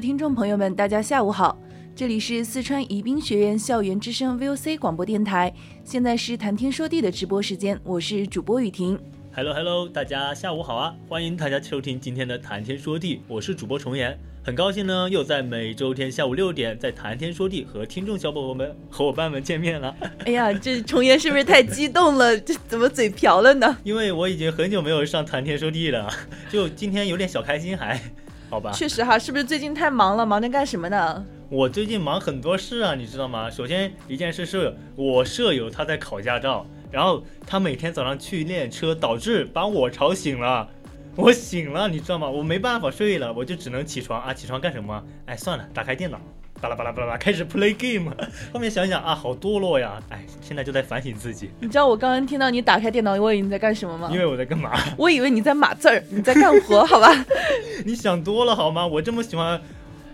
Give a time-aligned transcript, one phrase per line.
[0.00, 1.58] 听众朋友们，大家下午好，
[1.94, 5.52] 这里是四川宜宾学院校园之声 VOC 广播电台，
[5.84, 8.98] 现在是谈天说地的直播时间，我是主播雨婷。
[9.32, 19.94] Hello Hello，大家下午好啊，欢迎大家收听今天的谈天说地，我是主播重言，很高兴呢，又在每周天下午六点在谈天说地和听众小伙伴们伙伴们见面了。
[20.26, 22.38] 哎呀，这重言是不是太激动了？
[22.40, 23.76] 这怎么嘴瓢了呢？
[23.84, 26.10] 因为我已经很久没有上谈天说地了，
[26.50, 28.00] 就今天有点小开心还。
[28.48, 30.24] 好吧，确实哈，是不是最近太忙了？
[30.24, 31.24] 忙着干什么呢？
[31.48, 33.50] 我最近忙很多事啊，你知道吗？
[33.50, 40.68] 首先一件事是我舍友他在考驾照，然后他每天早上去练车，导致把我吵醒了。
[41.14, 42.28] 我醒了，你知道吗？
[42.28, 44.34] 我没办法睡了，我就只能起床啊！
[44.34, 45.02] 起床干什么？
[45.26, 46.20] 哎，算了，打开电脑。
[46.60, 48.14] 巴拉巴拉巴拉开始 play game。
[48.52, 50.00] 后面想想啊，好堕落呀！
[50.10, 51.50] 哎，现在就在反省自己。
[51.60, 54.08] 你知道我刚刚听到你打开电脑，我以为你在干什么吗？
[54.12, 54.72] 因为我在干嘛？
[54.96, 57.26] 我以为你在码字儿，你在干活，好吧？
[57.84, 58.86] 你想多了好吗？
[58.86, 59.60] 我这么喜欢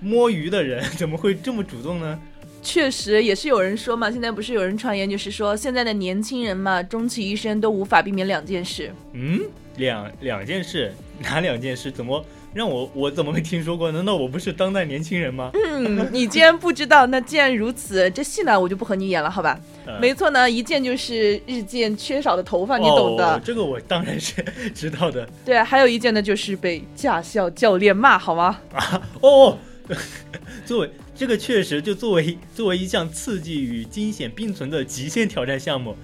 [0.00, 2.18] 摸鱼的人，怎么会这么主动呢？
[2.62, 8.92] 确实，也是有人说嘛，现在不是有人传言，就是说现在的年轻人嘛，终其一生都无法避免两件事。
[9.12, 9.40] 嗯，
[9.78, 11.90] 两两件事，哪两件事？
[11.90, 12.24] 怎么？
[12.54, 13.90] 让我我怎么没听说过？
[13.92, 15.50] 难道我不是当代年轻人吗？
[15.54, 19.58] 嗯，你既然不知道，那既然如此，这戏呢我就不和你演了，好吧？
[20.00, 23.40] 没错呢，一件就是日渐缺少的头发，你懂的。
[23.44, 25.28] 这个我当然是知道的。
[25.44, 28.58] 对啊，还有一件呢，就是被驾校教练骂，好吗？
[28.74, 29.58] 啊哦，
[30.66, 35.96] 作为这个确实就作为作为一项刺激与惊险并存的极限挑战项目。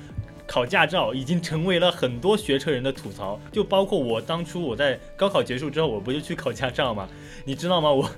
[0.48, 7.06] 考驾照已经成为了很多学车人的吐槽，就包括我当初我在高考结束之后，我不就去考驾照吗？
[7.44, 7.92] 你知道吗？
[7.92, 8.10] 我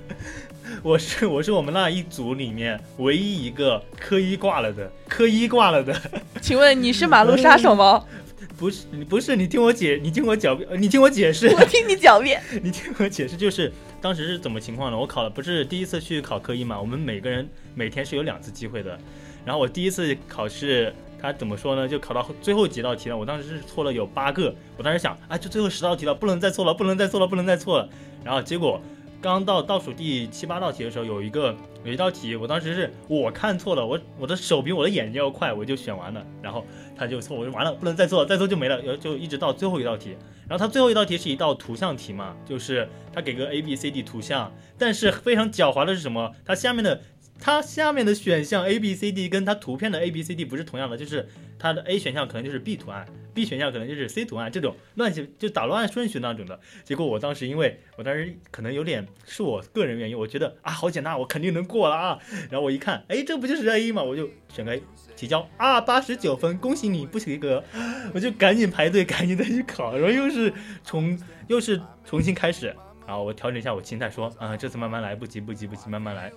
[0.81, 5.93] 我是我是我们那一组里面唯一一个科一挂了的，科一挂了的。
[6.41, 8.01] 请问你是马路杀手吗？
[8.57, 11.47] 不是你，不是，你听我解，你听我狡辩，你听我解释。
[11.47, 14.97] 我听你狡辩，你听我解释，就是当时是怎么情况呢？
[14.97, 16.79] 我考了，不是第一次去考科一嘛？
[16.79, 18.97] 我们每个人每天是有两次机会的，
[19.43, 20.93] 然后我第一次考试。
[21.21, 21.87] 他怎么说呢？
[21.87, 24.53] 就考到最后几道题了，我当时是错了有八个。
[24.75, 27.87] 我当时想，啊，就最后十道题了，不能再错了，不能再错了，不能再错了。
[28.23, 28.81] 然后结果
[29.21, 36.25] 刚到倒数第七八道题的时候，有一个有一道题，我当时是我看错了，我我的手比我的眼睛要快，我就选完了。
[36.41, 36.65] 然后
[36.97, 38.97] 他就错，我就完了，不能再错了，再错就没了。
[38.97, 40.17] 就一直到最后一道题。
[40.49, 46.33] 然后他最后一道题是一道图像题嘛，就是他给个 A B C D 图像，但是非常狡猾的是什么？
[46.43, 46.99] 他下面的。
[47.41, 53.03] 它下面的选项 A B C D 跟它图片的 A B C D 不是同样的，就是它的 A 选项可能就是 B 图案
[53.33, 56.59] ，B 选项可能就是 C 图案，这种乱七就打乱顺序那种的。
[56.83, 62.19] 结果我当时因为我当时可能有点是我个人原因，我觉得啊好简单，我肯定能过了啊。
[62.51, 64.03] 然后我一看，哎，这不就是 A 吗？
[64.03, 64.83] 我就选个 A
[65.15, 67.63] 提交啊，八十九分，恭喜你不及格。
[68.13, 70.53] 我就赶紧排队，赶紧再去考，然后又是
[70.85, 72.67] 重又是重新开始。
[73.07, 76.31] 然后我调整一下我心态，说啊，这次慢慢来，不急不急不急，慢慢来。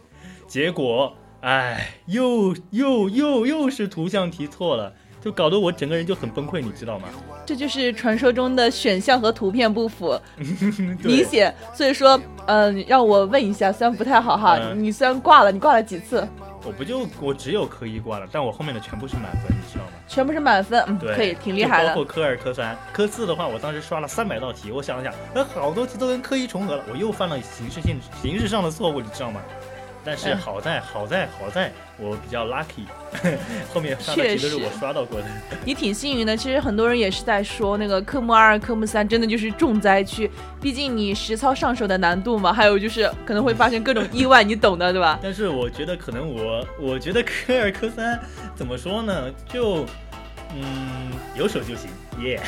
[0.47, 7.09] 结果，哎，又又又又是图像题错了，就搞得我整个人就很崩溃，你知道吗？
[7.47, 10.19] 这就是传说中的选项和图片不符，
[11.05, 11.55] 明显。
[11.75, 16.27] 所以说，嗯，让我问一下，虽然不太好哈，你虽然挂了，你挂了几次？
[16.67, 19.91] 我不就我只有科一挂了，但我后面的全部是满分，你知道吗？
[20.09, 21.91] 全部是满分，嗯，可以，挺厉害的。
[21.91, 29.43] 包括科二、科三、科四的话，我当时刷了三百道题，我想了想，那好多题都跟科一重合了，我又犯了形式性形式上的错误，你知道吗？
[30.05, 32.85] 但是好在好在好在我比较 lucky，
[33.73, 35.27] 后面上的题都是我刷到过的。
[35.65, 40.31] 你挺幸运的，其实很多人也是在说那个科目二、科目三真的就是重灾区，
[40.61, 45.19] 毕竟你实操上手的难度嘛，还有就是可能会发生各种意外， 你懂的对吧？
[45.23, 48.21] 但是我觉得可能我我觉得科二、科三
[48.55, 49.31] 怎么说呢？
[49.53, 49.87] 就
[50.55, 51.89] 嗯有手就行。
[52.21, 52.41] 耶！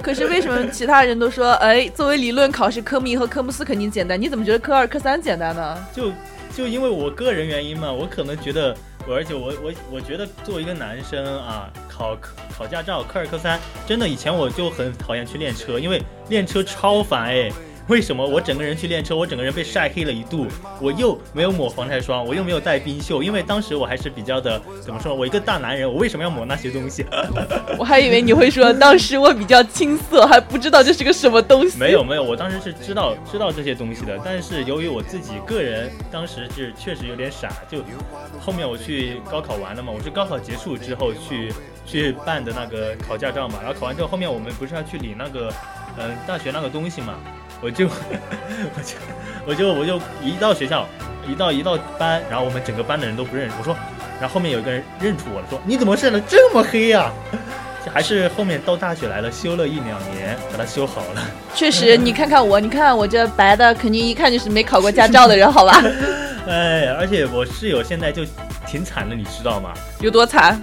[0.00, 5.86] 可是为什么其他人都说，哎，作为理论考试，科目一和科目四肯定简单，你怎么觉得科二、科三简单呢？
[5.92, 6.12] 就
[6.54, 8.76] 就因为我个人原因嘛，我可能觉得，
[9.06, 12.16] 我而且我我我觉得作为一个男生啊，考
[12.56, 17.50] 考驾照，科二、科三，真的以前我就很讨厌去练车，因为练车超烦哎。
[17.88, 20.46] 为什么我整个人去练车，我整个人被晒黑了一度，
[20.80, 27.04] 我又没有抹防晒霜，我又没有带冰袖，因为当时我还是比较的怎么说，我一个大男人，我为什么要抹那些东西？
[27.76, 31.76] 我还以为你会说当时我比较青涩，还不知道这是个什么东西。
[31.76, 37.78] 没有没有，我当时是知道知道这些东西的，但是由于我自己个人当时是确实有点傻，就
[38.40, 41.52] 后面我去高考完了嘛，我是高考结束之后去
[41.84, 45.52] 去办的那个考驾照嘛，然后考完之后，后面我们不是要去领那个
[45.98, 47.14] 嗯大学那个东西嘛。
[47.62, 47.86] 我就，
[48.76, 48.94] 我就，
[49.46, 50.86] 我就，我就一到学校，
[51.26, 53.54] 一到一到班，然后我们整个班的人都不认识。
[53.58, 53.74] 我说，
[54.20, 57.10] 然后后面有一个人认出我了，说你怎么晒得这么黑呀？
[57.92, 61.22] 还是后面到大学来了，修了一两年，把它修好了。
[61.52, 65.82] 确实，你看看我，你看我这白的，肯定一看就是没考过驾照的人，好吧？
[66.46, 68.22] 哎，而且我室友现在就
[68.66, 69.72] 挺惨的，你知道吗？
[70.00, 70.60] 有多惨？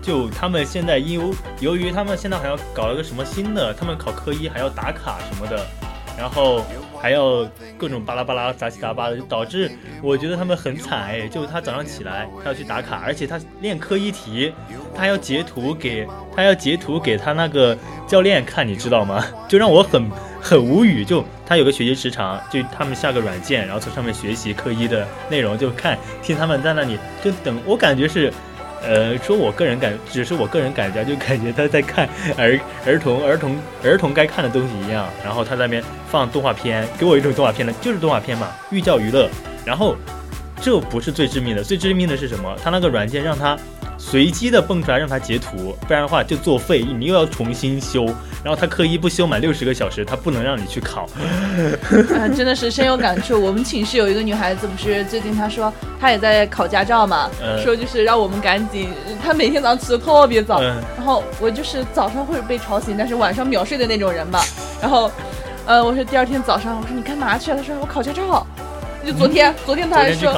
[0.00, 5.66] 就他们现在因由于他们现在好像搞了个什么新的，他们考科一还要打卡什么的。
[6.16, 6.64] 然后
[7.00, 7.44] 还要
[7.76, 9.70] 各种巴拉巴拉杂七杂八的，就导致
[10.02, 11.28] 我觉得他们很惨哎。
[11.28, 14.52] 就是他早上起来，他要去打卡，而且他练科一题，
[14.94, 17.76] 他要截图给他要截图给他那个
[18.06, 19.24] 教练看，你知道吗？
[19.48, 21.04] 就让我很很无语。
[21.04, 27.60] 就他有个学习时长，就他们下个软件，然后从上面学习科一的内容，就看听他们在那里就等。
[27.66, 28.32] 我感觉是。
[28.86, 35.08] 呃，说我个人感，只是我个人感觉，就感觉他在看儿儿童儿童儿童该看的东西一样。
[35.24, 39.28] 然后他在那边放动画片，给我一种动画片的，就是动画片嘛，寓教于乐。
[39.64, 39.96] 然后
[40.60, 42.56] 这不是最致命的，最致命的是什么？
[42.62, 43.58] 他那个软件让他。
[43.96, 48.04] 随机的蹦出来让他截图，不然的话就作废，你又要重新修。
[48.42, 51.08] 然后他科一不修满六十个小时，他不能让你去考。
[52.14, 53.40] 啊，真的是深有感触。
[53.42, 57.30] 我们寝室有一个女孩子，不是最近她说她也在考驾照嘛，
[57.62, 58.90] 说就是让我们赶紧。
[59.22, 64.40] 她每天早上起得特别早，然后我就是早上会被吵醒，但是晚上秒睡的那种人嘛。
[64.82, 65.10] 然后，
[65.64, 67.50] 呃，我说第二天早上，我说你干嘛去？
[67.52, 68.46] 她说我考驾照。
[69.06, 70.32] 就昨天，昨天她还说。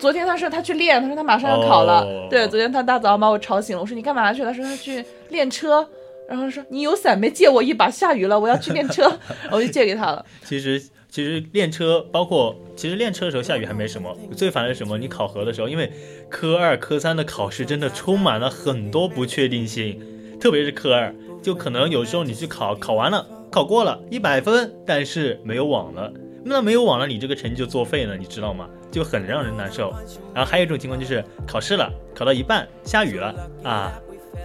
[0.00, 2.26] 昨天他说他去练，他说他马上要考了。
[2.30, 3.82] 对，昨天他大早上把我吵醒了。
[3.82, 4.42] 我说你干嘛去？
[4.42, 5.86] 他说他去练车。
[6.28, 7.28] 然后说你有伞没？
[7.28, 9.12] 借我一把，下雨了，我要去练车。
[9.50, 10.24] 我就借给他了。
[10.44, 14.96] 其实其实练车，包括其实练车的时候下雨还没什么，最烦的是什么？
[14.96, 15.92] 你考核的时候，因为
[16.28, 20.00] 科二、科三的考试真的充满了很多不确定性，
[20.40, 21.12] 特别是科二，
[21.42, 26.12] 就可能有时候你去考，考完了，考过了一百分，但是没有网了。
[26.42, 28.68] 那没有网了，你这个成绩就作废了，你知道吗？
[28.90, 29.92] 就很让人难受。
[30.34, 33.92] 然后还有一种情况就是考试了，考到一半下雨了啊，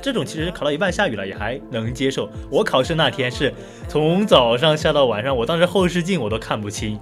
[0.02, 2.30] 这种其实考到一半下雨了也还能接受。
[2.52, 3.54] 我考试那天是
[3.88, 7.00] 从早上下到晚上，我当时后视镜我都看不清，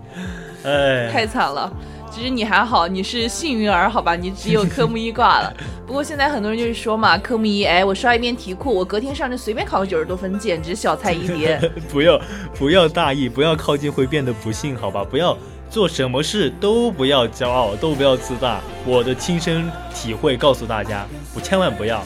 [0.64, 1.72] 哎，太惨了。
[2.14, 4.16] 其实你还好，你是幸运儿，好吧？
[4.16, 5.52] 你只有科目一挂了。
[5.88, 11.60] 不过现在很多人就是说嘛，科目一，哎，我刷一遍题库，我隔天上就随便考个九十多分，简直小菜一碟。
[11.92, 12.22] 不要
[12.54, 15.04] 不要大意，不要靠近会变得不幸，好吧？
[15.04, 15.36] 不要
[15.72, 18.62] 做什么事都不要骄傲，都不要自大。
[18.86, 22.04] 我的亲身体会告诉大家，我千万不要。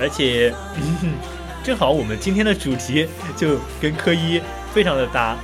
[0.00, 0.50] 而且
[1.62, 4.40] 正好我们今天的主题就跟科一
[4.72, 5.36] 非常的搭。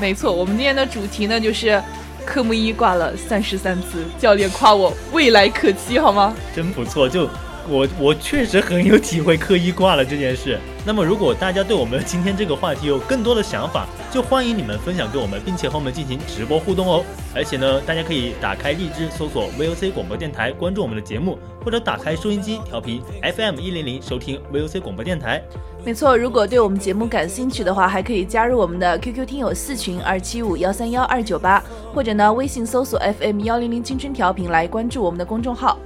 [0.00, 1.82] 没错，我们今天的主题呢就是。
[2.24, 6.34] 科目一挂了三十三次，教练夸我未来可期，好吗？
[6.54, 7.28] 真不错，就
[7.68, 10.58] 我我确实很有体会，科一挂了这件事。
[10.86, 17.02] 那么，如果大家对我们今天这个话题有更多的想法，就欢迎你们分享给我们，并且和我们进行直播互动哦。
[17.34, 25.42] 而且呢，大家可以打开荔枝搜索 VOC 广播电台，关注我们的节目，或者打开收音机调频 FM 一零零收听 VOC 广播电台。
[25.84, 35.78] 没错，如果对我们节目感兴趣的话，还可以加入我们的 QQ 听友四群二七五幺三幺二九八，或者呢，微信搜索 FM 幺零零青春调频来关注我们的公众号。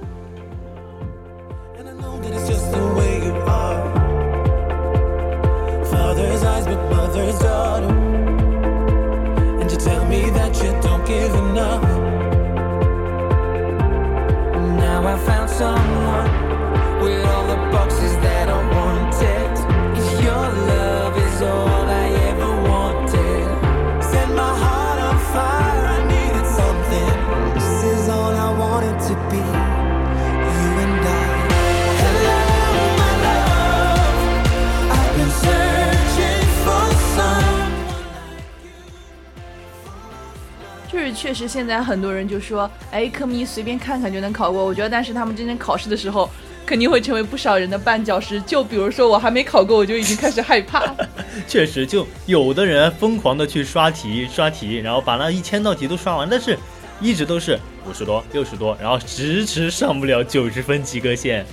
[5.91, 7.58] Father's eyes, but mother's eyes.
[41.09, 44.63] 是确实现在很多人就说，哎，科目一随便看看就能考过。
[44.63, 46.29] 我觉得，但是他们真正考试的时候，
[46.65, 48.39] 肯定会成为不少人的绊脚石。
[48.41, 50.93] 就比如说我还没考过，我就已经开始害怕。
[51.47, 56.57] 确实，就有的人疯狂的去刷题，刷题，然后把那一千道题都刷完，但是
[57.01, 61.45] 一直都是五十多、六十多，然后迟迟上不了九十分及格线。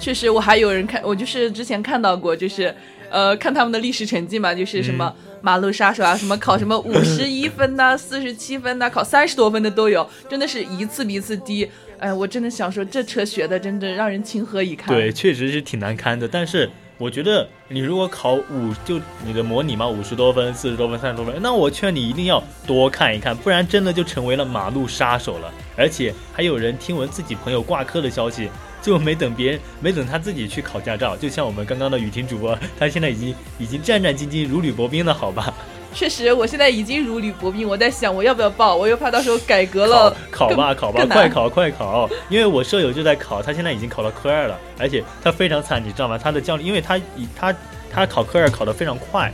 [0.00, 2.74] 确实，我还有人看，我就是之前看到过，就是，
[3.10, 11.68] 呃，看他们的历史成绩嘛，就是什么马路杀手啊，什么考什么五十一分呐， 四十七分呐，考三十多分的都有，真的是一次比一次低。
[11.98, 14.88] 哎，我真的想说，这车学的真的让人情何以堪？
[14.94, 16.26] 对，确实是挺难堪的。
[16.26, 16.68] 但是
[16.98, 25.52] 我觉得，你如果考五，就你的模拟嘛，五十多分、四十多分、三十多分，那我劝你一定要多看一看，不然真的就成为了马路杀手了。
[25.76, 28.48] 而且还有人听闻自己朋友挂科的消息。
[28.82, 35.54] 就没等别人，没等他自己去考驾照，就像我们刚刚的雨婷主播，他现在已经已经战战兢兢、如履薄冰了，好吧？
[35.94, 40.16] 确实，我现在已经如履薄冰，我在想我要不要报，我又怕到时候改革了。
[40.30, 42.08] 考吧，考吧，快考快考！
[42.30, 46.16] 因为我舍友就在考，他现在已经考到科二了，而且他非常惨，你知道吗？
[46.16, 47.54] 他的教练，因为他以他
[47.90, 49.30] 他考科二考得非常快，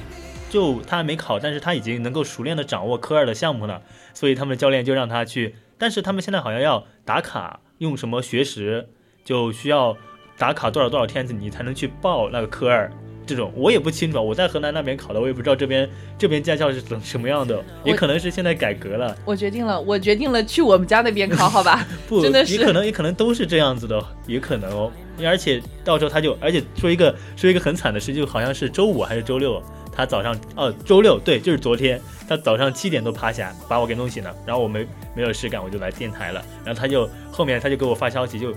[0.50, 3.81] 就他还没考，但是他已经能够熟练的掌握科二的项目了，
[4.12, 8.88] 所以他们的教练就让他去，但是他们现在好像要打卡，用什么学时。
[9.28, 9.94] 就需要
[10.38, 12.90] 打卡多少多少天子，你才能去报那个科二。
[13.26, 19.14] 这种我也不清楚，我在河南那边考的，我也不知道这边这边驾校是怎什么样的， 也可能是现在改革了。
[19.26, 21.87] 我决定了，我决定了去我们家那边考，好吧？
[22.08, 24.90] 不，真的是，也可能也可能都是这样子的，也可能哦。
[25.23, 38.54] 而且到时候他就，而且说一个说一个很惨的事，就好像是周五还是周六，他早上哦周六对，就是昨天，他早上七点多趴下把我给弄醒了，然后我没没有事干，我就来电台了，然后他就后面他就给我发消息就。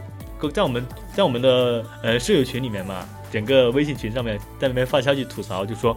[0.50, 5.96] 在我们在我们的呃室友群里面嘛，整个微信群上面在那边发消息吐槽，就说，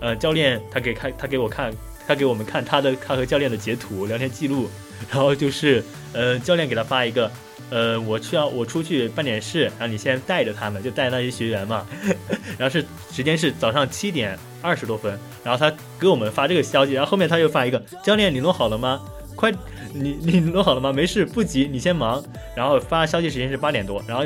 [0.00, 1.72] 呃教练他给看他给我看
[2.06, 4.68] 他给我们看他的他和教练的截图聊天记录，
[5.10, 7.30] 然后就是呃教练给他发一个，
[7.70, 11.86] 呃我需要我出去办点事，然后你先带着他们，就带那些学员嘛，
[12.58, 19.00] 然后是时间是早上七点二十多分，然后他给我们发这个消息，然后后面他又发一个教练你弄好了吗？
[19.36, 19.52] 快。
[19.92, 20.92] 你你弄好了吗？
[20.92, 22.22] 没事，不急，你先忙。
[22.54, 24.24] 然后发消息时间是八点多，然后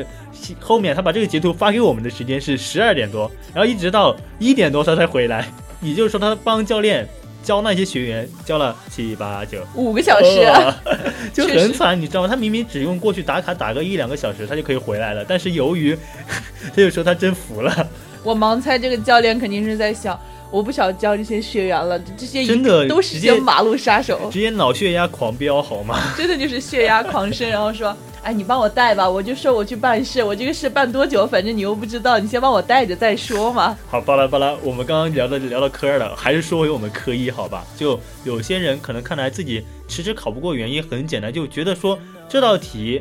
[0.59, 5.47] 后面他把这个截图发给我们的时间是十二点多，然后一直到一点多他才回来。
[5.81, 7.07] 也就是说，他帮教练
[7.43, 10.51] 教那些学员教了七八九五个小时，
[11.33, 12.29] 就很惨，你知道吗？
[12.29, 15.25] 他明明只用过去打卡打个一两个小时，他就可以回来了。
[15.25, 15.97] 但是由于
[16.75, 17.89] 他就说他真服了。
[18.25, 20.19] 我盲猜这个教练肯定是在想。
[20.51, 25.97] 我不想教这些学员了，这些真的都是些马路杀手，直接脑血压狂飙好吗？
[26.19, 33.79] 真的就是血压狂升，然后说，哎，你帮我带吧，我就说我去办事，我这个事办多久，反正你又不知道，你先帮我带着再说嘛。
[33.89, 37.65] 好，巴拉巴拉，我们刚刚聊的聊到科二了，还是说回我们科一好吧？
[37.77, 41.97] 就有些人可能看来自己迟迟考不过，原因很简单，就觉得说
[42.29, 43.01] 这道题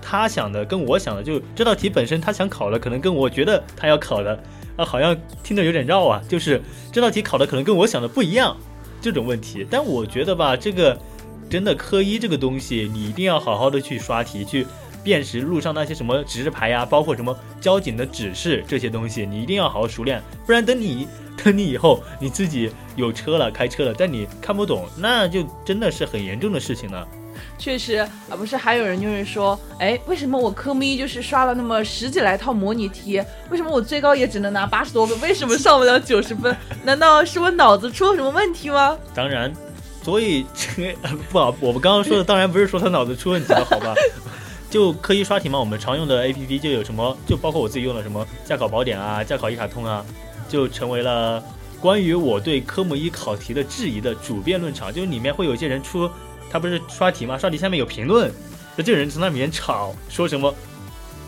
[0.00, 4.38] 他想的跟我想的，就这道题本身他想考的，可能跟我觉得他要考的。
[4.78, 8.56] 啊，好像听着有点绕啊，就是这道题考的可能跟我想的不一样，
[9.02, 9.66] 这种问题。
[9.68, 10.96] 但我觉得吧，这个
[11.50, 14.64] 真的科一这个东西，你一定要好好的去刷题，去
[15.02, 21.08] 辨识路上那些什么指示牌呀，包括什么交警的指示这些东西，你一定要好好熟练，不然等你
[21.42, 27.04] 等你以后你自己有车了，开车了，但你看不懂，那就真的是很严重的事情了。
[27.58, 35.20] 确实啊，不是还有人就是说，哎，为什么我科目一就是刷了那么十几来套模拟题，为什么我最高也只能拿八十多分？
[35.20, 36.56] 为什么上不了九十分？
[36.84, 38.96] 难道是我脑子出了什么问题吗？
[39.12, 39.52] 当然，
[40.02, 40.96] 所以这
[41.30, 43.92] 不好，我们刚刚说的当然不是说他脑子出问题了，好吧？
[44.70, 50.04] 就科一刷题嘛，我们常用的 A P P 就有什么，就包括我自己用的什么驾考宝典啊、驾考一卡通啊，
[50.48, 51.42] 就成为了
[51.80, 56.08] 关于我对科目一考题的质疑的主辩论场，就是里面会有一些人出。
[56.50, 57.36] 他不是刷题吗？
[57.38, 58.30] 刷题下面有评论，
[58.76, 60.54] 那这个人从那里面吵，说什么？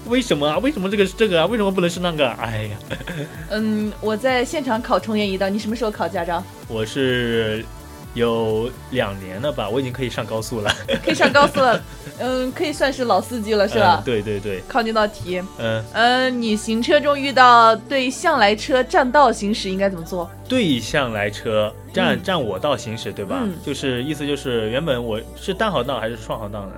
[0.06, 0.58] 为什么啊？
[0.58, 1.46] 为什么这个是这个啊？
[1.46, 2.28] 为什么不能是那个？
[2.30, 2.76] 哎呀，
[3.50, 6.42] 嗯，我在现场考重研一道，你什么时候考驾照？
[6.68, 7.64] 我是。
[8.14, 10.72] 有两年了吧，我已经可以上高速了，
[11.04, 11.80] 可以上高速了，
[12.18, 14.02] 嗯，可以算是老司机了，是吧？
[14.04, 14.62] 对对对。
[14.68, 20.28] 考那道题，嗯嗯，你行车中遇到对向来车占道行驶应该怎么做？
[20.48, 23.42] 对向来车占占我道行驶，对吧？
[23.64, 26.72] 就是意思就是原本我是单行道还是双行道呢？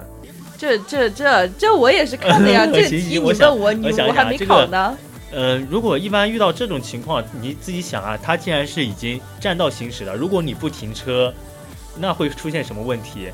[0.58, 4.96] 这这这这我也是看的呀， 这题你问我，你我还没考呢。
[5.32, 11.32] 呃，如果一般遇到这种情况，你自己想啊，他既然是已经占道行驶了，如果你不停车，
[11.98, 13.28] 那会出现什么问题？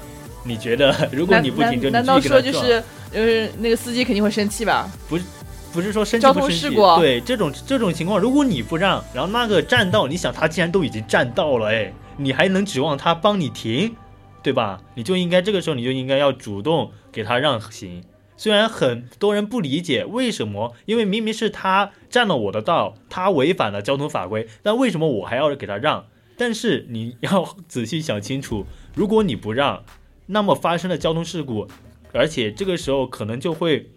[0.44, 0.94] 你觉得？
[1.12, 4.88] 如果你不停车，难道说就是，呃，那个司机肯定会生气吧？
[5.08, 5.24] 不是，
[5.72, 6.76] 不是说生气不生气。
[6.98, 13.94] 对，这种这种情况，如果你不让，然后那个占道，你想他既然都已经占道了，哎，你还能指望他帮你停？
[14.40, 14.80] 对吧？
[14.94, 18.02] 你就应该这个时候你就应该要主动给他让行。
[18.38, 26.06] 虽然很多人不理解为什么，因为明明是他占了我的道，他违反了交通法规，但为什么我还要给他让？
[26.36, 28.64] 但是你要仔细想清楚，
[28.94, 29.84] 如果你不让，
[30.26, 31.66] 那么发生了交通事故，
[32.12, 33.90] 而且这个时候可能就会。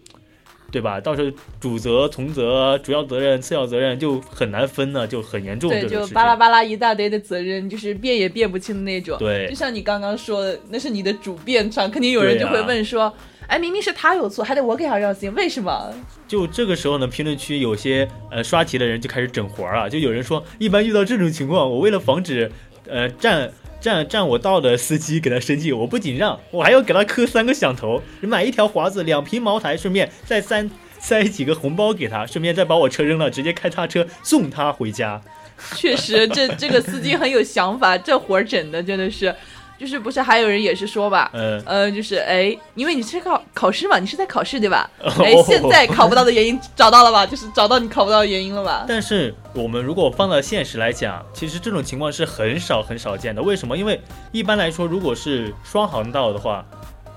[0.72, 0.98] 对吧？
[0.98, 5.70] 到时候主责、从责、主要责任、次要责任就很难分了，就很严重。
[5.70, 9.18] 对，就巴拉巴拉一大堆的责任，就是辨也辨不清的那种。
[9.18, 13.12] 对，就像你刚刚说的，那是你的主辩上，肯定有人就会问说
[13.46, 15.92] ：“哎，明明是他有错，还得我给他让行，为什么？”
[16.26, 22.50] 就这个时候呢，评论区有些呃刷题的人就开始整活了，就有人说，一般遇到这种情况，我为了防止
[22.88, 23.52] 呃占。
[23.82, 30.64] 占占我道的司机给他生气，我不仅让，我还要给他磕三个响头，买一条华子，两瓶茅台，顺便再塞
[31.00, 35.20] 塞几个红包给他，顺便再把我车扔了，直接开他车送他回家。
[35.74, 39.34] 确实，这这个司机很有想法，这活儿整的真的是。
[39.82, 44.88] 就是不是还有人也是说吧，嗯呃，就是哎，因为你是考考试嘛，你是在考试对吧？
[45.18, 47.26] 哎，现在考不到的原因找到了吧？
[47.26, 48.84] 就是找到你考不到的原因了吧？
[48.86, 53.42] 但是我们如果放到现实来讲，其实这种情况是很少很少见的。
[53.42, 53.76] 为什么？
[53.76, 56.64] 因为一般来说，如果是双航道的话，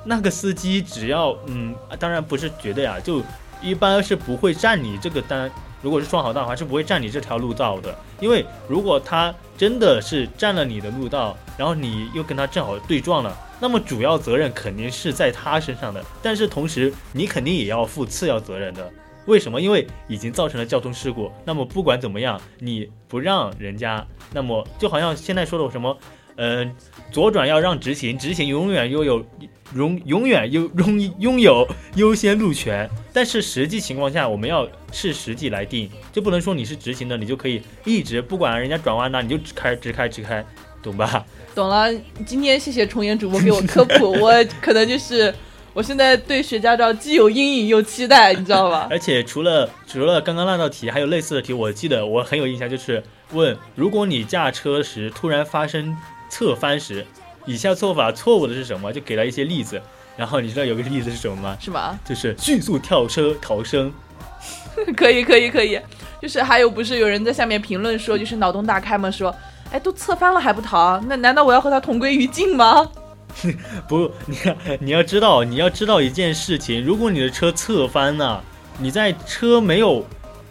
[0.03, 3.21] 那个司机只要嗯，当然不是绝对啊，就
[3.61, 5.51] 一般是不会占你这个单。
[5.85, 16.03] 如果是双好道的话，是不会占你这条路道的，因为如果他真的是占了你的路道，然后你又跟他正好对撞了，那么主要责任肯定是在他身上的。
[16.23, 18.91] 但是同时，你肯定也要负次要责任的。
[19.27, 19.61] 为什么？
[19.61, 21.31] 因为已经造成了交通事故。
[21.45, 25.95] 那么不管怎么样，你不让人家，那么就好像现在说的什么。
[26.37, 26.75] 嗯，
[27.11, 29.25] 左转要让直行，直行永远拥有
[29.73, 31.65] 永永远拥拥拥有
[31.95, 32.89] 优先路权。
[33.13, 40.45] 但是实际情况下，我们要是实际来定，就不能说你是直行的，你就可以一直不管人家转弯呢，你就直开直开直开，
[40.83, 41.25] 懂吧？
[41.55, 41.89] 懂了。
[42.25, 45.33] 今天谢谢重言主播给我科普，我可能就是
[45.73, 48.89] 我现在对学驾照既有阴影又期待，你知道吧？
[48.91, 55.95] 而且除了除了刚刚那道题，还有类似的题，我记得我很有印象，就是问如果你驾车时突然发生。
[56.29, 57.05] 侧翻时，
[57.45, 58.91] 以下做法错误的是什么？
[58.91, 59.81] 就给了一些例子。
[60.17, 61.57] 然后你知道有个例子是什么吗？
[61.59, 61.99] 是吗？
[62.05, 63.91] 就是迅速跳车逃生。
[64.95, 65.79] 可以可以可以。
[66.21, 69.33] 就是还有不是有人在下面评论说，就是脑洞大开嘛，说，
[69.71, 70.99] 哎，都侧翻了还不逃？
[71.07, 72.89] 那难道我要和他同归于尽吗？
[73.87, 74.37] 不， 你
[74.79, 78.41] 你要知道，你要知道一件事情，如果你的车侧翻了，
[78.79, 80.05] 你在车没有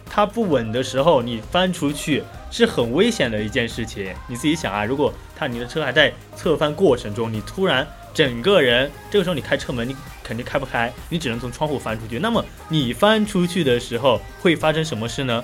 [0.07, 2.23] 它不稳的时候，你翻出去。
[2.51, 12.19] 是很危险的一件事情，你自己想啊，如果他你的车还在侧翻过程中，你突然整个人，这个时候你开车门，你肯定开不开，你只能从窗户翻出去。
[12.19, 15.43] 那么你翻出去的时候会发生什么事呢？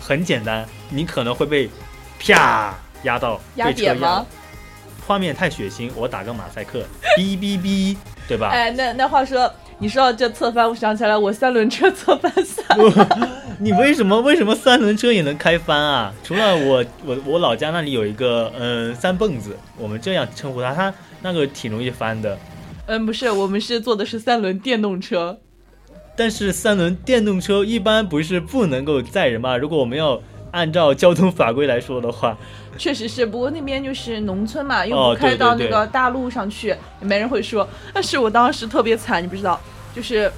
[0.00, 1.68] 很简单，你可能会被
[2.18, 4.24] 啪压到，被车压？
[5.06, 6.84] 画面太血腥，我打个马赛克，
[7.16, 7.96] 哔哔哔，
[8.26, 8.48] 对吧？
[8.50, 9.52] 哎，那那话说。
[9.78, 12.64] 你说到这侧翻，我想起来我三轮车侧翻伞。
[13.60, 16.12] 你为什么为什么三轮车也能开翻啊？
[16.24, 22.38] 除了我我我老家那里有一个嗯三蹦子，我们这样称呼他，他那个挺容易翻的。
[22.86, 25.38] 嗯，不是，我们是坐的是三轮电动车。
[26.16, 29.58] 但是三轮电动车一般不是不能够载人吗？
[29.58, 30.18] 如果我们要
[30.52, 32.36] 按照交通法规来说的话。
[32.78, 37.66] 确实是，不过那边就是农村嘛，又不开到那个大路上去，也没人会说。
[37.92, 39.58] 但是我当时特别惨，你不知道，
[39.94, 40.30] 就是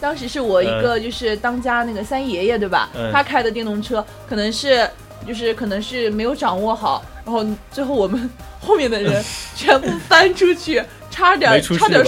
[0.00, 2.90] 当时是我一个就是当家那个三爷爷，对吧？
[3.12, 4.88] 他开的电动车，可能是
[5.24, 8.28] 就是可能是没有掌握好，然后最后我们
[8.60, 12.04] 后面的人 全部翻出去，差点差点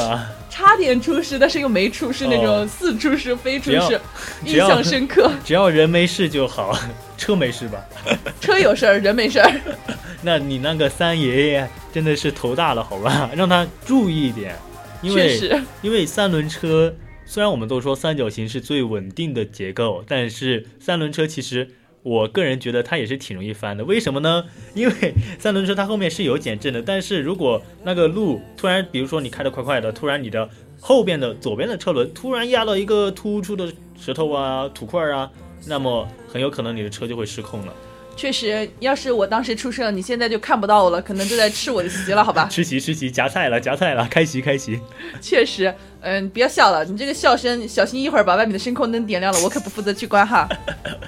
[0.51, 4.01] 差点出事，但是又没出事，那种似出事非出事，
[4.45, 5.31] 印象深刻。
[5.45, 6.77] 只要人没事就好。
[7.25, 7.83] 车没事吧？
[8.39, 9.51] 车有事儿，人没事儿。
[10.21, 13.31] 那你那个三爷爷真的是头大了，好吧？
[13.35, 14.55] 让他注意一点。
[15.01, 15.41] 因为
[15.81, 21.67] 因为三轮车虽然我们都说三角形是最稳定的结构，但是三轮车其实
[22.03, 23.85] 我个人觉得它也是挺容易翻的。
[23.85, 24.45] 为什么呢？
[24.75, 30.47] 因为三轮车它后面是有减震的，但是如果那个路突然，比如说你开得快快的，突然你的
[30.79, 35.31] 后边的左边的车轮突然压到一个突出的石头啊、土块啊。
[35.67, 37.73] 那么很有可能你的车就会失控了。
[38.17, 42.47] 确实，要是我当时出事了，你现在就看不到我了，可能就在吃我的席了，好吧？
[42.51, 44.79] 吃席吃席夹菜了夹菜了，开席开席。
[45.21, 50.49] 确实，嗯，不要笑了，你这个笑声，小心一会儿把外面的声控灯点亮了，我可不负责去关哈。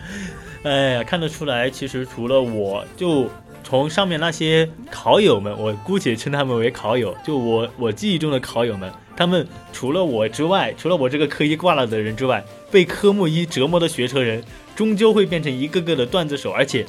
[0.65, 3.31] 哎呀，看得出来，其实除了我就
[3.63, 12.43] 从上面那些考友们，我姑且称他们为考友，就我我记忆中的考友们，他们除了我之外，除了我这个科一挂了的人之外。
[12.71, 14.43] 被科目一折磨的学车人，
[14.75, 16.85] 终究会变成一个个的段子手，而且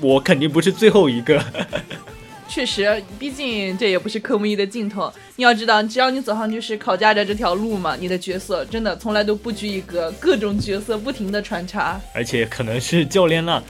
[0.00, 1.42] 我肯定不是最后一个。
[2.48, 5.12] 确实，毕竟这也不是科目一的尽头。
[5.36, 12.00] 你要知道，只要你走上就是考驾照这条路嘛，你的角色真的从来都不拘一格，各种角色不停的穿插。
[12.14, 13.62] 而且可能是教练那，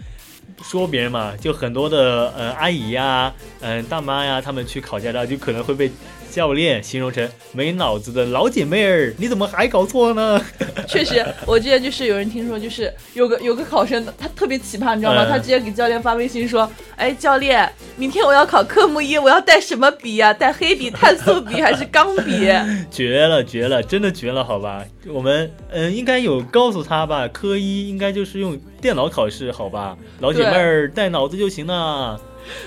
[0.63, 5.91] 说别人嘛，就很多的呃阿姨呀，嗯大妈呀，他们去考驾照就可能会被。
[6.31, 10.41] 教练形容成没脑子的老姐妹儿，你怎么还搞错呢？
[10.87, 15.27] 确实，我之前就是有人听说，就是有个有个考生，他特别奇葩，你知道吗？
[15.29, 20.33] 他直接给教练发微信说：“哎，教练，明天我要考科目一，我要带什么笔呀？
[20.33, 22.49] 带黑笔、碳素笔还是钢笔？”
[22.91, 24.85] 绝了，绝了，真的绝了，好吧？
[25.09, 27.27] 我们嗯，应该有告诉他吧？
[27.29, 29.97] 科一应该就是用电脑考试，好吧？
[30.21, 32.21] 老姐妹儿带脑子就行了。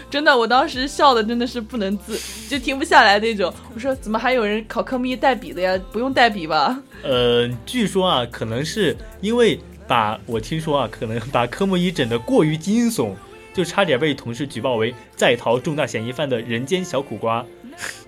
[0.10, 3.54] 真的，我当时笑的真的是不能自，就停不下来那种。
[3.74, 5.80] 我说怎么还有人考科目一带笔的呀？
[5.92, 6.78] 不用带笔吧？
[7.04, 13.14] 呃，据说啊，可能是因为把我听说啊，可能把科目一整的过于惊悚，
[13.54, 17.46] 就差点被同事举报为在逃重大嫌疑犯的人间小苦瓜。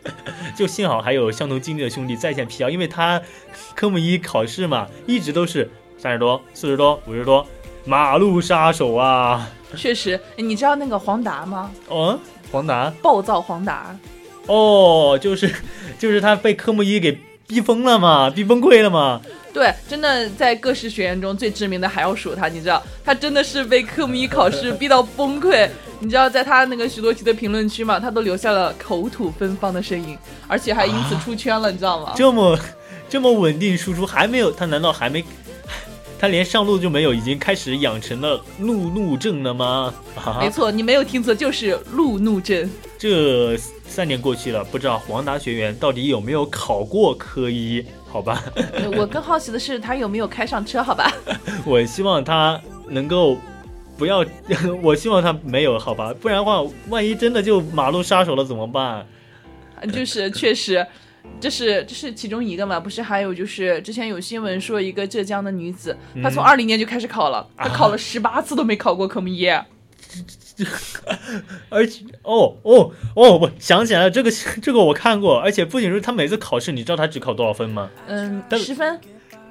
[0.55, 3.19] 就幸好还有相同经历的兄弟在线辟谣，因为他
[3.73, 7.47] 科目一考试嘛，一直都是三十多、四十多、五十多，
[7.85, 9.49] 马路杀手啊。
[9.75, 11.71] 确实，你知道那个黄达吗？
[11.87, 12.19] 哦，
[12.51, 13.95] 黄达，暴躁黄达。
[14.47, 15.51] 哦，就是，
[15.97, 19.21] 就是他被科目一给逼疯了嘛，逼崩溃了嘛。
[19.53, 25.69] 对，真的在各式学员中最知名的还要数他，你知道，他真的是被科目一考试逼到崩溃。
[25.99, 32.13] 你知道，在他那个许多题的评论区嘛，他都留下了口吐芬芳的声音，而且还因此出圈了，你知道吗？
[32.15, 32.59] 这么，
[33.07, 34.65] 这么稳定输出，还没有他？
[34.65, 35.23] 难道还没？
[36.19, 39.93] 他连上路就没有，已经开始养成了路怒症了吗？
[40.39, 42.69] 没错，你没有听错，就是路怒症。
[42.97, 47.85] 这三年过去了，不知道黄达学员到底有没有考过科一？
[48.09, 48.43] 好吧，
[48.95, 50.81] 我更好奇的是他有没有开上车？
[50.81, 51.11] 好吧，
[51.65, 53.37] 我希望他能够
[53.97, 54.23] 不要，
[54.81, 59.05] 我希望他没有，好吧，不然的话，万一真的就马路杀手了怎么办？
[59.91, 60.85] 就是确实。
[61.39, 62.79] 这是这是其中一个嘛？
[62.79, 69.47] 不是还有就是之前有新闻说一个浙江的女子，她从二零年就开始考了，她考了十八次都没考过科目一。
[71.69, 74.29] 而且哦哦哦，我想起来了，这个
[74.61, 77.89] 这个我看过，而且不仅是她每次考试，你知道她只考多少分吗？
[78.07, 78.99] 嗯，十分。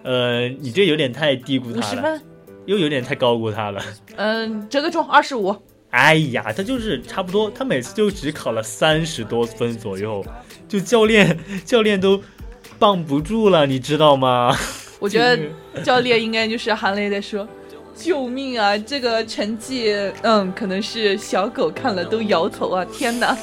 [0.04, 1.82] 呃，你这有点太低估她了。
[1.82, 2.20] 十分。
[2.66, 3.82] 又有点太高估她了。
[4.16, 5.54] 嗯，折个中二十五。
[5.92, 10.24] 哎呀，他就是差不多，他每次就只考了三十多分左右，
[10.66, 12.22] 就教练教练都
[12.78, 14.56] 傍不住了，你知道吗？
[14.98, 15.38] 我觉得
[15.82, 17.46] 教练应该就是含泪在说
[17.94, 18.78] ：“救命啊！
[18.78, 22.84] 这个成绩，嗯，可能是小狗看了都摇头啊！
[22.86, 23.36] 天哪！”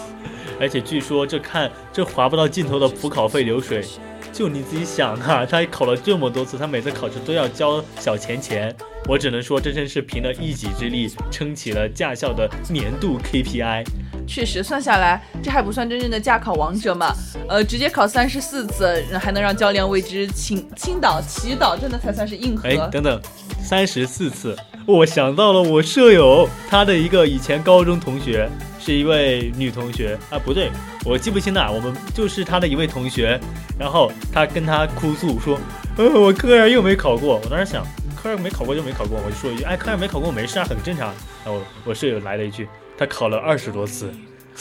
[0.59, 3.85] 而且据说这看这划不到尽头的补考费流水。
[4.31, 8.73] 就你自己想啊，他考了这么多次，他每次考试都要交小钱钱。
[9.07, 13.85] 我只能说，这真是凭了一己之力撑起了驾校的年度 KPI。
[14.27, 17.11] 确实，算下来这还不算真正的驾考王者嘛？
[17.47, 22.67] 呃，直接考三十四次，还能让教练为之倾倾倒祈祷，真的才算是硬核。
[22.69, 23.19] 哎，等等，
[23.63, 28.47] 三十四次，我想到了我舍友他的一个以前高中同学。
[28.89, 30.71] 是一位女同学啊，不对，
[31.06, 31.71] 我记不清了。
[31.71, 33.39] 我们就是她的一位同学，
[33.78, 35.60] 然后她跟她哭诉说，
[35.95, 37.39] 呃，我科二又没考过。
[37.43, 41.13] 我当时想，科二没考过就没考过，我就说一句，哎，科二没考过没事啊，很正常。
[41.45, 44.12] 然后我舍友来了一句，他考了二十多次。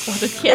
[0.06, 0.54] 我的天，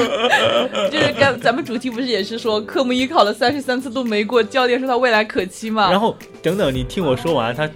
[0.92, 5.90] 就是刚咱们主题不是也是说科目一考了三十三次都没过，教练说他未来可期嘛？
[5.90, 7.68] 然后等等，你听我说完，他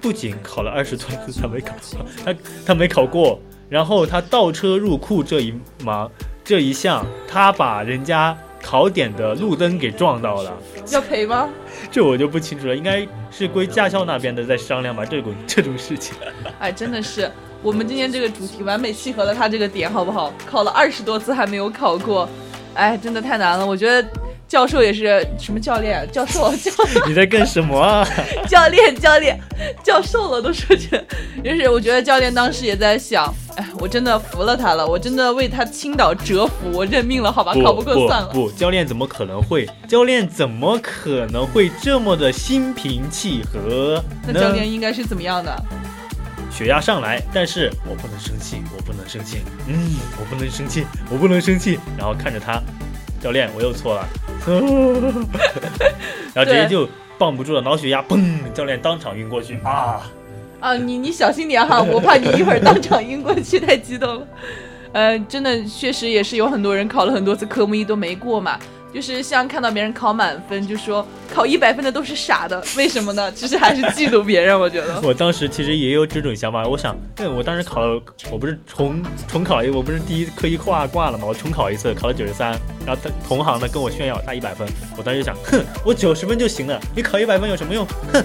[0.00, 1.74] 不仅考了二十多次他没考，
[2.24, 2.32] 他
[2.64, 3.40] 他没考过。
[3.72, 6.10] 然后他倒车入库这一忙
[6.44, 10.52] 这一项，他把人家考点的路灯给撞到了，
[10.90, 11.48] 要赔吗？
[11.90, 16.14] 这我就不清楚了，应该是归驾校那边的在商量吧，这种这种事情。
[16.58, 17.32] 哎，真的是，
[17.62, 20.30] 我们今天这个主题完美契合了他这个点，好不好？
[20.44, 22.28] 考了二十多次还没有考过，
[22.74, 24.06] 哎，真的太难了，我觉得。
[24.52, 26.06] 教授也是什么教练？
[26.12, 26.70] 教授 教
[27.08, 28.06] 你在干什么啊？
[28.46, 29.40] 教练教练
[29.82, 30.90] 教授了都说去，
[31.42, 38.28] 就是我觉得教练当时也在想，哎，我真的服了他了，我真的为他倾倒折服，我认命了，好吧，考不过算了。
[38.28, 39.66] 不，教练怎么可能会？
[39.88, 44.04] 教练怎么可能会这么的心平气和？
[44.26, 45.64] 那教练应该是怎么样的？
[46.50, 52.62] 血压上来，但是我不能生气，我不能生气，嗯，我不能生气，我不能生气，然后看着他。
[53.22, 54.08] 教练，我又错了，
[56.34, 58.20] 然后直接就绷不住了，脑血压嘣，
[58.52, 60.02] 教练当场晕过去啊
[60.58, 60.74] 啊！
[60.74, 64.26] 你 你小心点哈，我怕你一会儿当场晕过去，太激动了。
[64.92, 68.58] 呃，真的确实也是有很多人考了很多次科目一都没过嘛。
[68.92, 73.32] 就是像看到别人考满分，就说考一百分的都是傻的，为什么呢？
[73.32, 75.00] 其实还是嫉妒别人，我觉得。
[75.02, 78.00] 我当时其实也有这种想法，我想，对，我当时考了，
[78.30, 81.24] 我不是重重考一，我不是第一科一挂挂了吗？
[81.26, 82.50] 我重考一次，考了九十三，
[82.86, 87.86] 然后他同行的跟我炫耀他一百分，我当时就想，哼，我九十分就行了，你考一百分有什么用？
[88.12, 88.22] 哼。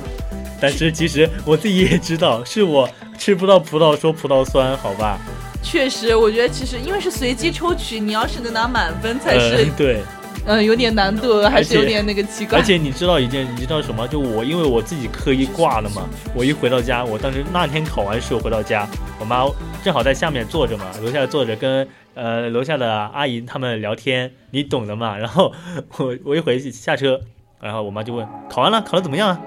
[0.59, 5.19] 但是其实我自己也知道，是我吃不到葡萄说葡萄酸，好吧？
[5.61, 10.01] 确实，我觉得其实因为是随机抽取，你要是能拿满分才是对。
[10.47, 12.57] 嗯，有点难度，还是有点那个奇怪。
[12.57, 14.07] 而且你知道一件，你知道什么？
[14.07, 18.87] 就我，因为我自己刻意挂了嘛，我一回到家，我当时那天考完试回到家，
[19.19, 19.45] 我妈
[19.83, 25.17] 正好在下面坐着嘛，楼下坐着跟呃楼下的阿姨他们聊天，你懂的嘛。
[25.17, 25.53] 然后
[25.97, 27.19] 我我一回去下车，
[27.59, 29.39] 然后我妈就问考完了，考的怎么样啊？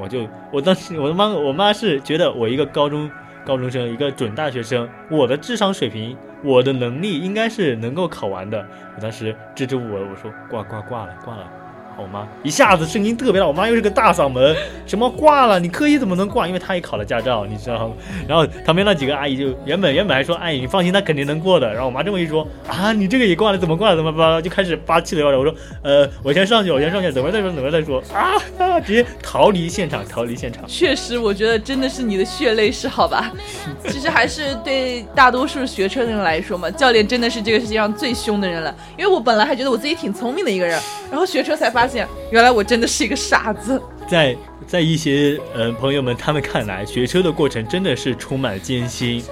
[0.00, 3.10] 我就我当时我的妈我妈是觉得我一个高中
[3.48, 6.14] 高中生，一个准大学生，我的智商水平。
[6.44, 8.64] 我的能力应该是能够考完的。
[8.94, 11.50] 我当时支支吾吾，我说挂挂挂了挂了。
[11.98, 14.56] 我妈一下子声音特别大，我妈又是个大嗓门，
[14.86, 15.58] 什么挂了？
[15.58, 16.46] 你科一怎么能挂？
[16.46, 17.94] 因为她也考了驾照，你知道吗？
[18.28, 21.68] 然后旁边那几个阿姨就原本原本还说，哎，你放心，她肯定能过的。
[21.68, 23.96] 然后我妈这么一说，啊，你这个也挂了，怎么挂了？
[23.96, 24.40] 怎么吧？
[24.40, 30.64] 就开始发气的要我说，呃，我先上去，我先上去，等会再说，等会再说啊，直接逃离现场，逃离现场。
[30.68, 33.32] 确实，我觉得真的是你的血泪史，好吧？
[33.88, 38.72] 其实还是对大多数学车的人来说嘛，教练真的是这个世界上最凶的人了。
[38.96, 40.80] 因为我本来还觉得我自己挺聪明的一个人，
[41.10, 42.06] 然后学车才发现。
[42.30, 43.82] 原来我真的是一个傻子。
[44.06, 49.22] 在在一些呃朋友们他们看来，学车的过程真的是充满艰辛，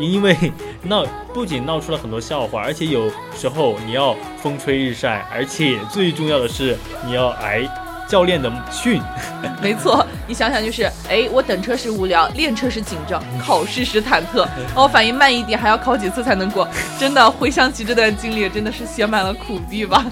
[0.00, 0.36] 因为
[0.82, 7.62] 闹不仅闹出了很多笑话，而且有时候你要风吹日晒，而且最重要的是你要挨
[8.08, 9.00] 教练的训。
[9.62, 16.68] 没错，你想想就是，哎，我等车时无聊，练车时紧张，考试时忐忑，哦反应慢一点还要考几次才能过。
[16.98, 20.04] 真的回想起这段经历，真的是写满了苦逼吧。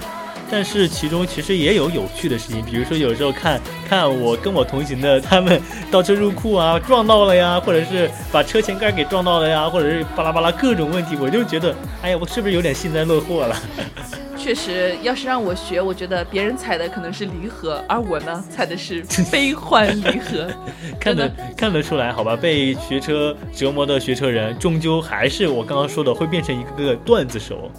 [0.50, 13.56] 但是其中其实也有有趣的事情，比如说有时候看看我跟我同行的他们倒车入库啊， 撞到了呀，或者是把车前盖给撞到了呀，或者是巴拉巴拉各种问题，我就觉得，哎呀，我是不是有点幸灾乐祸了？
[14.38, 20.48] 确实，要是让我学，我觉得别人踩的可能是离合，而我呢， 踩的是悲欢离合。
[20.98, 27.70] 看得看得出来，好吧，被学车折磨的学车人，终究还是我刚刚说的，会变成一个个段子手。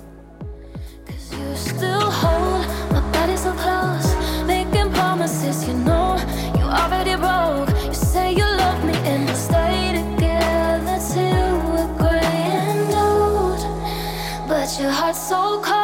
[15.14, 15.79] so cold.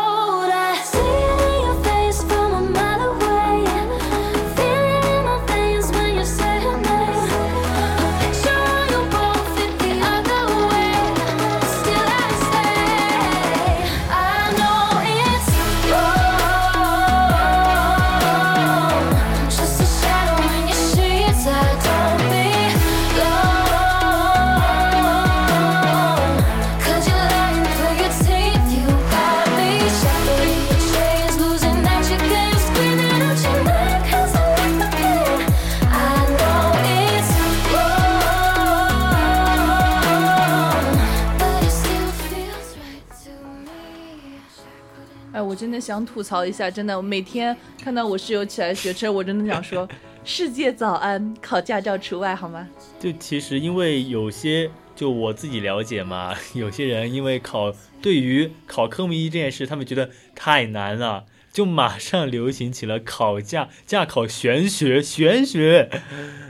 [45.36, 49.88] Your heart so cold 想吐槽一下，真的，我每天看到我室友起来学车，我真的想说，
[50.24, 52.68] 世界早安，考驾照除外，好吗？
[53.00, 65.90] 就其实因为有些，就我自己了解嘛，有些人因为考，对于考科目一这件事，他们觉得太难了，就马上流行起了考驾驾考玄学，玄学。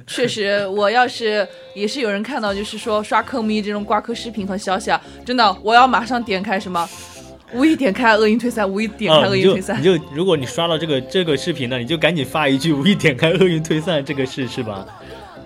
[0.08, 6.88] 确实，我要是也是有人看到，就是说刷科目一这种挂科视频和消息啊，真的，我要马上点开什么。
[7.54, 9.80] 无意点开恶意退散，无意点开恶意退散。
[9.80, 14.86] 你就如果你刷到这个这个视频呢，你就赶紧发一句无意点开恶意退散，这个事是吧？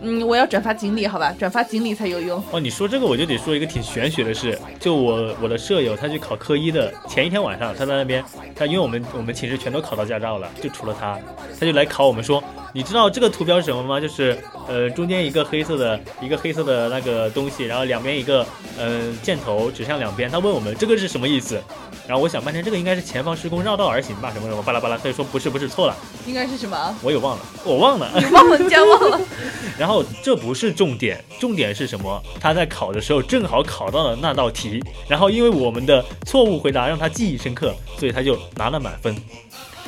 [0.01, 2.41] 嗯，我要转发锦鲤，好吧，转发锦鲤才有用。
[2.51, 8.23] 哦，你说这个我就得说一个挺玄学的事，就我我的舍友他去考科一的前一天晚上，他在那边，
[8.55, 11.19] 他因为我们我们寝室全都考到驾照了，就除了他，
[11.59, 12.41] 他就来考我们说，
[12.73, 13.99] 你知道这个图标是什么吗？
[13.99, 18.45] 就是呃中间一个黑色的一个黑色的那个东西，然后两边一个
[18.77, 21.62] 呃箭头指向两边，他问我们这个是什么意思？
[22.08, 26.95] 然后我想半天，这个应该是前方施工绕道而行吧，什么什么巴拉巴拉，他就说不是不是错了，应该是什么？
[27.03, 29.19] 我也忘了，我忘了，你忘了，你竟然忘了。
[29.77, 32.21] 然后这不是重点，重点是什么？
[32.39, 39.15] 他在考的时候正好考到了那道题，然后因为我们的错误回答让他记忆深刻，所以他就拿了满分。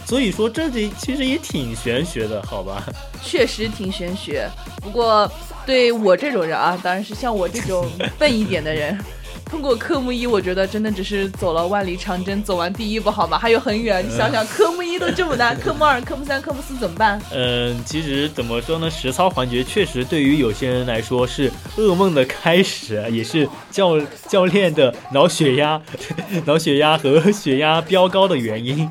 [0.06, 2.84] 所以说这里其实也挺玄学的，好吧？
[3.24, 4.50] 确实挺玄学，
[4.82, 5.30] 不过
[5.66, 7.88] 对我这种人啊，当然是像我这种
[8.18, 8.98] 笨一点的人。
[9.46, 13.38] 通过科目一，我觉得真的只是走了万里长征，走完第一步，好吗？
[13.38, 14.02] 还有很远。
[14.08, 17.22] 你想想，科目一都这么难，科目二、科目三、科目四怎么办？
[17.34, 18.90] 嗯，其实怎么说呢？
[18.90, 25.82] 实操环节确实对于有些人来说是噩梦的开始，也是教教练的脑血压、
[26.46, 28.90] 脑血压和血压飙高的原因。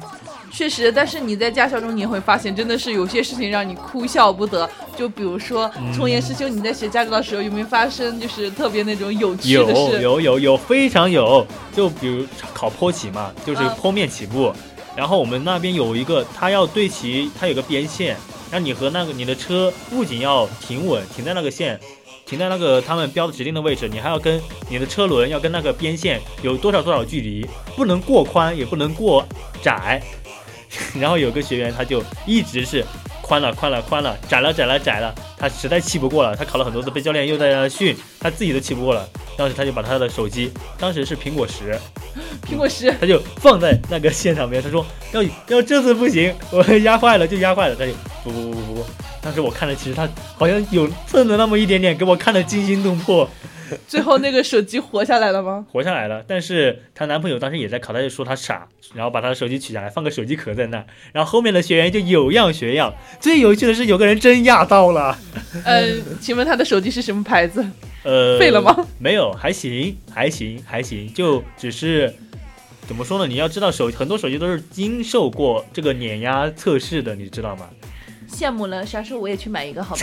[0.52, 4.68] 确实，但是你在驾校中你也会发现，真的是有些事情让你哭笑不得。
[4.96, 10.02] 就比如说，从严师兄，你在学驾照的时候有没有发生就是特别那种有趣的事？
[10.02, 11.46] 有有有有，非常有。
[11.74, 14.52] 就比如考坡起嘛，就是坡面起步，
[14.94, 18.16] 然后我们那边有一个，它要对齐，它有个边线，
[18.50, 21.80] 让你和那个你的车不仅要停稳，停在那个线，
[22.26, 29.24] 停在那个他们标的指定的位置，你还要跟你的车轮要跟那个边线有多少多少距离，不能过宽，也不能过
[29.62, 30.02] 窄。
[31.00, 32.84] 然后有个学员，他就一直是
[33.20, 39.08] 宽了宽了宽了，窄了窄了窄了，他实在气不过了，他考了很多次，被教练又在那训，他自己都气不过了。
[39.36, 41.78] 当时他就把他的手机，当时是苹果十，
[42.46, 48.86] 苹果十，他就放在那个线上面，他说要要这次不行，我压坏了就压坏了，他就不不不不不。
[49.22, 53.28] 当时我看了，其实他好像有蹭了那么一点点，给我看的惊心动魄。
[53.86, 55.66] 最后那个手机活下来了吗？
[55.70, 62.92] 活下来了，但是她男朋友当时也在考，他就说她傻，然后把她的手机取下来，放个手机壳在那，然后后面的学员就有样学样。
[63.20, 65.16] 最有趣的是，有个人真压到了。
[65.64, 65.84] 呃，
[66.20, 67.64] 请问他的手机是什么牌子？
[68.02, 68.74] 呃，废了吗？
[68.98, 72.14] 没有，还行，还行，还行，就只是
[72.86, 73.26] 怎么说呢？
[73.26, 77.68] 你要知道，手很多手机都是经受过这个碾压测试的，你知道吗？
[78.30, 80.02] 羡慕了，啥时候我也去买一个好吧？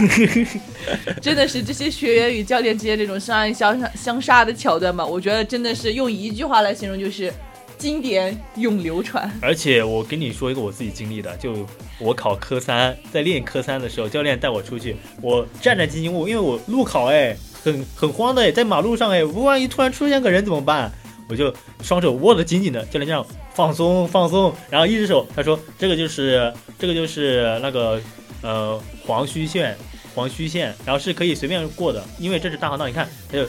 [1.22, 5.06] 真的是这些学员与教练之间这种相爱相杀相杀的桥段吧？
[5.06, 7.34] 我觉得真的是用一句话来形容就是
[7.78, 9.32] 经典永流传。
[9.42, 11.66] 而且我跟你说一个我自己经历的，就
[12.00, 20.92] 我考科三，在练科三的时候，教练带我出去，我战战兢兢，我因为我路考哎，很很慌的哎，在马路上哎，万一突然出现个人怎么办？
[21.30, 28.02] 我就双手握得紧紧的，就能这样放松放松，然后一只手他说这个就是这个就是那个。
[28.44, 29.76] 呃，黄虚线，
[30.14, 32.88] 黄虚线，然后是可以随便过的，因为这是大航道。
[32.88, 33.44] 你看，他就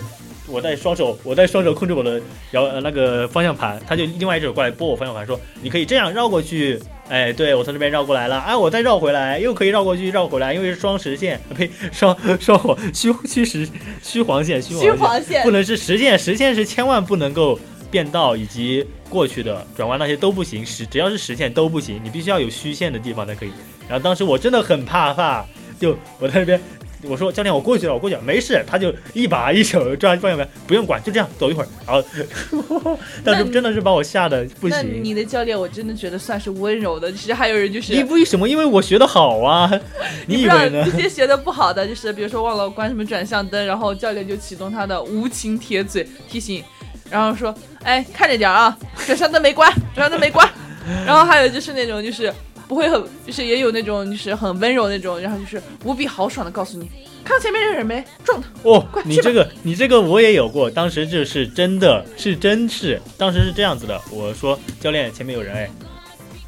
[0.50, 2.20] 我在双手，我在双手控制我的
[2.52, 6.78] 摇呃那个方向盘，他就另外一只手过来拨我方向盘，说你可以这样绕过去。
[7.08, 13.66] 哎，对我从这边绕过来了，哎，我再绕回来，又可以绕过去，绕回来，因为是双实线，呸，双双黄虚虚实
[14.02, 17.58] 虚黄线，虚黄线不能是实线，实线是千万不能够
[17.90, 23.52] 变道以及过去的转弯那些都不行，实只要是实线都不行，你必须要有虚线的地方才可以。
[23.88, 25.46] 然后当时我真的很怕怕，
[25.80, 26.60] 就我在那边，
[27.02, 28.64] 我说教练我过去了，我过去了，没事。
[28.66, 31.68] 他就一把一手抓方向盘，不用管，就这样走一会儿。
[31.86, 31.94] 然
[32.82, 35.00] 后，当时真的是把我吓得不行。
[35.04, 38.48] 你的教练我真的觉得算是温柔的，其实还有人就是，你为什么？
[38.48, 39.70] 因为我学的好啊。
[40.26, 40.84] 你以为呢？
[40.84, 46.64] 这些学的不好的，就是比如说忘了关什么转向灯，然后教练就启动他的无情铁嘴提醒，
[47.08, 50.48] 然后说，哎，看着点啊，转向灯没关，转向灯没关。
[51.06, 52.32] 然后还有就是那种就是。
[52.68, 56.88] 不会很，就是也有那种，就是很温柔那种，然后就是无比豪爽的告诉你，
[57.24, 58.48] 看到前面这个人没，撞他。
[58.62, 65.70] 哦，你这个，你这个我也有过，当时就是真的是真是，当时是这样子的，我说教练前面有人哎，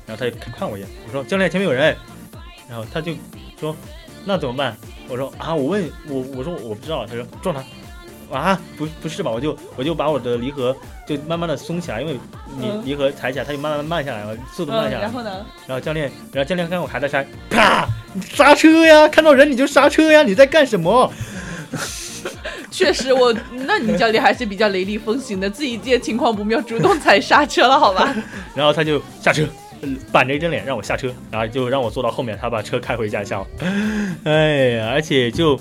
[0.07, 1.97] 然后他就看我一眼，我说教练前面有人哎，
[2.69, 3.13] 然后他就
[3.59, 3.75] 说
[4.25, 4.77] 那怎么办？
[5.09, 7.65] 我说啊，我问我我说我不知道，他说撞他。
[8.31, 9.31] 啊，不不是吧？
[9.31, 10.75] 我就我就把我的离合
[11.07, 12.19] 就慢慢的松起来，因为
[12.57, 15.03] 你离合踩起来，它就慢慢慢下来了，速度慢下来。
[15.03, 15.31] 然后呢？
[15.67, 17.89] 然后教练，然后教练看我还在刹，啪，
[18.33, 19.09] 刹车呀！
[19.09, 20.23] 看到人你就刹车呀！
[20.23, 21.13] 你在干什么？
[22.71, 28.15] 确实，我那你教练还是比较雷厉风行的，自己见情况不妙，主动踩刹车了，好吧？
[28.55, 29.45] 然后他就下车，
[30.13, 33.45] 板着一张脸让我下车，然后就让我坐到后面，他把车开回驾校。
[34.25, 35.59] 哎呀，而且就。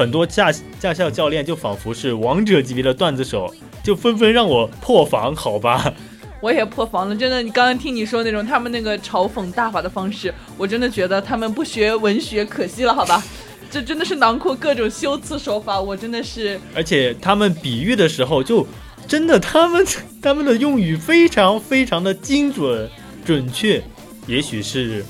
[0.00, 5.92] 很多驾驾校教练就仿佛是王者级别的段子手，就纷纷让我破防，好吧？
[6.40, 7.42] 我也破防了，真的。
[7.42, 13.22] 你刚刚听你说那种他们那个嘲讽大法的方式，我真的觉得他们不学文学可惜了，好吧？
[13.70, 16.58] 这真的是囊括各种修辞手法，我真的是。
[16.74, 18.66] 而且他们比喻的时候，就
[19.06, 19.86] 真的他们
[20.22, 22.88] 他们的用语非常非常的精准
[23.22, 23.82] 准确，
[24.26, 25.04] 也许是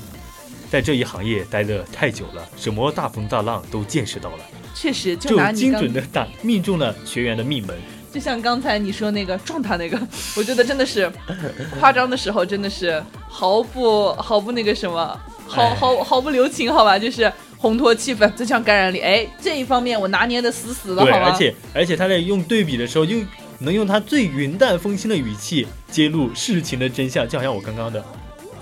[0.69, 4.43] 在这一行业待的太久了，什么大风大浪都见识到了。
[4.81, 7.75] 确实，就精准的打命中了学员的命门。
[8.11, 9.97] 就像刚才你说那个撞他那个，
[10.35, 11.09] 我觉得真的是
[11.79, 16.97] 夸张的时候，真的是毫不毫不那个什么，毫毫毫不留情，好吧？
[16.97, 17.31] 就是
[17.61, 18.99] 烘托气氛，增强感染力。
[18.99, 21.29] 哎，这一方面我拿捏的死死的，好吧？
[21.31, 23.19] 而且而且他在用对比的时候，又
[23.59, 28.03] 能用他最云淡风轻的语气揭露事情的真相，就好像我刚刚的。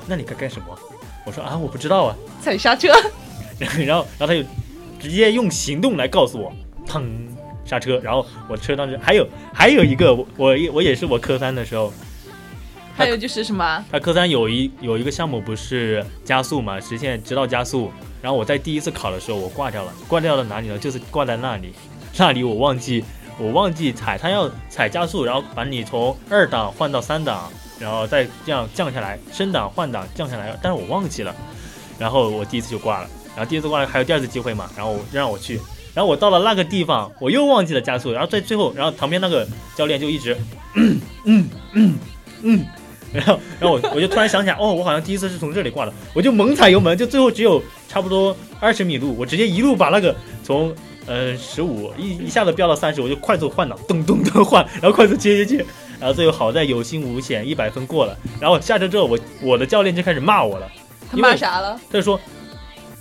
[0.06, 0.78] 那你该干什么？
[1.26, 2.16] 我说啊，我不知道啊。
[2.42, 2.90] 踩刹车。
[3.58, 4.44] 然后然后他就。
[5.00, 6.54] 直接用行动来告诉我，
[6.86, 7.04] 砰，
[7.66, 11.94] 刹车，然后我车当时还有还有一个我我我也是我科三的时候，
[12.96, 13.86] 还有就是什么？
[13.92, 17.92] 他科三有一有一个项目不是加速嘛，实现直道加速。
[18.22, 20.78] 然后我在第一次考的时候我挂掉了，挂掉了哪里呢？
[20.78, 21.74] 就是挂在那里，
[22.18, 23.02] 那里我忘记
[23.38, 31.34] 我忘记踩，他要踩加速，然后把你从二档换到三档，然后再这样降下来，升档换档降下来，但是我忘记了，
[31.98, 33.10] 然后我第一次就挂了。
[33.36, 35.60] 然后第一次挂了还有第二次机会嘛，然后让我去，
[35.94, 40.38] 然后我到了那个地方我又忘记了加速，然后在最后，然后旁边那个教练就一直
[40.76, 41.96] 嗯嗯嗯
[42.44, 42.66] 嗯。
[43.12, 50.72] 然后，然后我我就突然想起来，哦，我好像第一次是从这里挂的，我就猛踩油门，就最后只有差不多二十米路，我直接一路把那个从
[51.08, 55.66] 呃十五一一下子飙到三十，我就快速换挡，咚咚咚换，然后快速接接接，
[56.00, 58.16] 然后最后好在有惊无险，一百分过了。
[58.40, 60.70] 然后下车之后，我我的教练就开始骂我了，
[61.10, 61.82] 他骂啥了？
[61.92, 62.20] 他就说，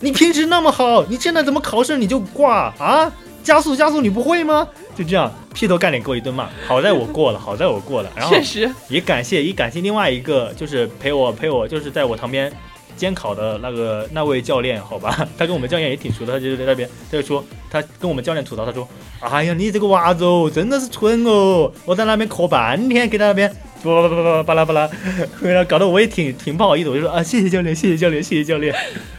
[0.01, 3.13] 你平时那么好，你现在怎么考试你就挂啊？
[3.43, 4.69] 加速加速你不会吗？
[4.95, 12.53] 就这样劈头盖脸给我一顿骂，好在我过了， 好在我过了，然后确实也感谢也感谢另外一个就是陪我陪我就是在我旁边
[12.97, 18.87] 监考的那个那位教练，好吧， 他跟我们教练也挺熟的，他就在那边他就说他跟我们教练吐槽，他说，
[19.21, 23.51] 哎呀你这个娃子哦真的是蠢哦，我在那边磕半天给他那边
[23.83, 28.75] 巴拉巴拉巴拉巴拉， 搞得我也挺挺不好意思，我就说啊谢谢教练谢谢教练谢谢教练。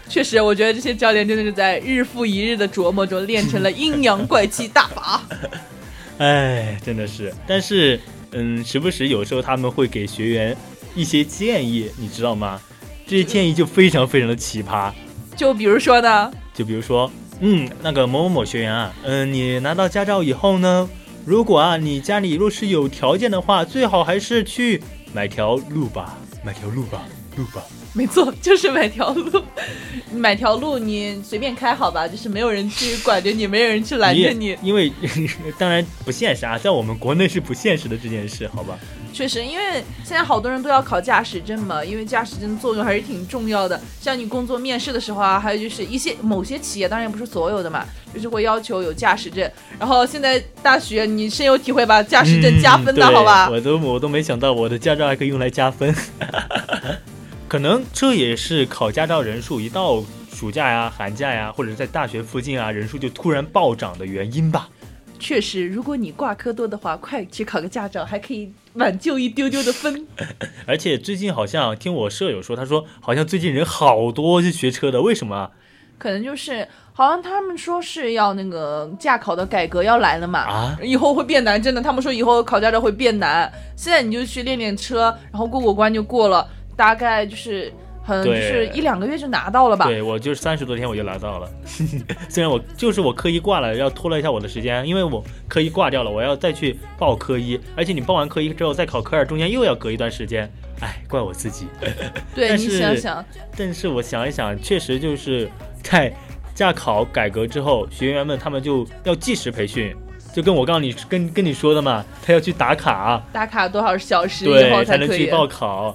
[0.12, 5.22] 确实，我觉得这些教练真的是在日复一日的琢磨中练成了阴阳怪气大法。
[6.18, 8.00] 哎，真的是，但是，
[8.32, 10.58] 嗯，时不时有时候他们会给学员
[10.96, 12.60] 一些建议，你知道吗？
[13.06, 14.92] 这些建议就非常非常的奇葩。
[15.36, 16.32] 就比如说呢？
[16.54, 20.90] 就比如说，嗯，那个某某某学员啊，嗯，你拿到驾照以后呢，
[21.24, 24.82] 如果啊你家里若是有条件的话，最好还是去
[25.14, 27.06] 买条路吧，买条路吧，
[27.38, 27.64] 路吧。
[28.00, 29.44] 没错，就是买条路，
[30.16, 34.58] 买条路你随便开好吧，就是没有人去管着你，没有人去拦着你。
[34.64, 34.90] 因为
[35.60, 38.80] 当然不现实啊，在我们国内是不现实的这件事，好吧？
[39.12, 43.78] 确实，因为现在好多人都要考驾驶证嘛，因为驾驶证的作用还是挺重要的。
[44.00, 49.52] 像你工作面试的时候啊，还有就是一些某些企业，当然不是所有的嘛，就是会要求有驾驶证。
[49.78, 52.02] 然后现在大学你深有体会吧？
[52.02, 53.50] 驾驶证加分的好吧？
[53.52, 55.94] 我都我都没想到我的驾照还可以用来加分。
[57.50, 64.70] 可能这也是考驾照人数一到暑假呀、寒假呀，或者在大学附近啊，人数就突然暴涨的原因吧。
[65.18, 70.06] 确实，如果你挂科多的话，快去考个驾照，还可以挽救一丢丢的分。
[70.68, 75.50] 而且最近好像听我舍友说，他说好像最近人好多去学车的，为什么？
[75.98, 83.52] 可能就是好像他们说是要那个驾考的改革要来了嘛，啊，以后会变难，真的，他们说以后考驾照会变难。
[83.76, 86.48] 现在你就去练练车，然后过过关就过了。
[86.80, 87.70] 大概就是
[88.02, 89.86] 很就是一两个月就拿到了吧？
[89.86, 91.52] 对我就是三十多天我就拿到了，
[92.32, 100.50] 虽然我就是我科一挂了，要拖了一下我的时间，因为我科一挂掉了，我要再去报科一，而且你报完科一之后再考科二，中间又要隔一段时间，
[100.80, 101.68] 哎，怪我自己。
[102.34, 103.26] 对你想想，
[103.58, 105.52] 但是我想一想，确实就是
[105.84, 106.14] 在
[106.56, 109.94] 驾考改革之后，学员们他们就要计时培训，
[110.34, 115.94] 就跟我告诉你跟跟你说的嘛，他要去打卡，打卡多少小时以后才能去报考。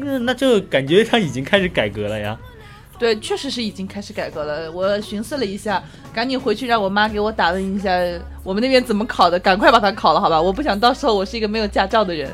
[0.00, 2.38] 那那就感觉他已经开始改革了呀？
[2.96, 4.70] 对，确实是已经开始改革了。
[4.70, 5.82] 我寻思了一下，
[6.12, 7.90] 赶紧回去让我妈给我打问一下，
[8.44, 10.40] 我们那边怎么考的，赶快把它考了，好吧？
[10.40, 12.30] 我不想到时候我是一个没有驾照的人。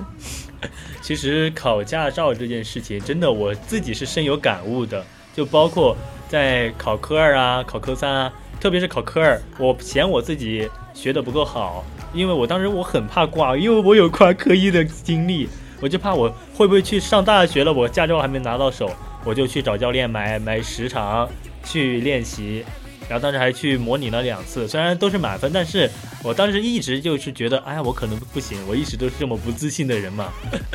[1.00, 5.02] 其实考驾照这件事情，真的我自己是深有感悟的。
[5.34, 5.96] 就包括
[6.28, 11.82] 在考科二啊、考科三啊，特别是考科二，我嫌我自己学的不够好，
[12.12, 15.48] 因为我当时我很怕挂，因为我有挂科一的经历。
[15.80, 18.90] 我就怕我会不会去上大学了，我驾照还没拿到手，
[19.24, 21.28] 我就去找教练买买时长
[21.64, 22.64] 去练习，
[23.08, 25.90] 然后当时还去模拟了两次，虽然都是满分，但是
[26.22, 30.28] 我当时一直就是觉得，哎呀，我可能不行，我一直都是这么不自信的人嘛。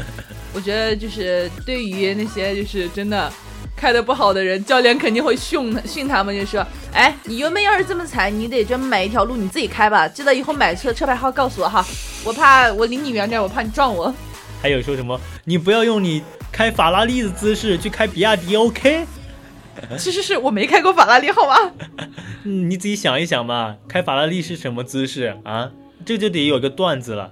[0.54, 3.32] 我觉得就是对于那些就是真的
[3.76, 11.86] 开的不好的人，教练肯定会训训他们，就说，哎，你油门要是这么踩，你得专门买一条路你自己开吧，记得以后买车车牌号告诉我哈，
[12.24, 14.14] 我怕我离你远点，我怕你撞我。
[14.66, 15.22] 还有说什么？
[15.44, 19.06] 你不要用你开法拉利的姿势去开比亚迪，OK？
[19.96, 21.72] 其实是我没开过法拉利，好吗？
[22.46, 25.72] 嗯，你自己想一想嘛，开法拉利是什么姿势啊？
[26.04, 27.32] 这就得有个段子了。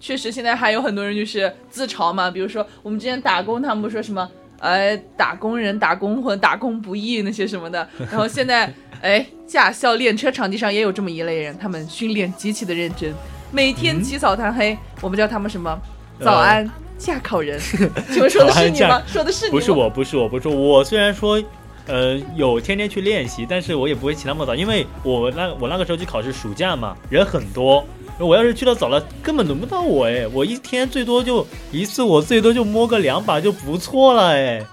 [0.00, 4.26] 确实，现在还有很多人就是自嘲嘛，比如说我们之前打工，他们不说什么，
[4.58, 7.86] 呃，打工人打工魂打工不易那些什么的。
[8.10, 8.72] 然后现在，
[9.02, 13.12] 哎，驾校练车场地上也有这么一类人，他们训练极其的认真，
[13.50, 14.74] 每天起早贪黑。
[15.00, 15.76] 我们叫他们什么？
[16.20, 17.58] 早安，驾考人，
[18.10, 19.02] 请问说的是你吗？
[19.06, 19.50] 说的是你？
[19.50, 20.84] 不是我，不是我，不是我。
[20.84, 21.42] 虽然说
[21.86, 27.84] 呃，有天天去练习，但是我也不会起那么早，因为我那我那个时候去考试，暑假嘛，人很多。
[28.18, 30.26] 我要是去的早了，根本轮不到我哎！
[30.32, 34.64] 我一天最多就一次，我最多就摸个两把就不错了哎。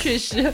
[0.00, 0.50] 确实。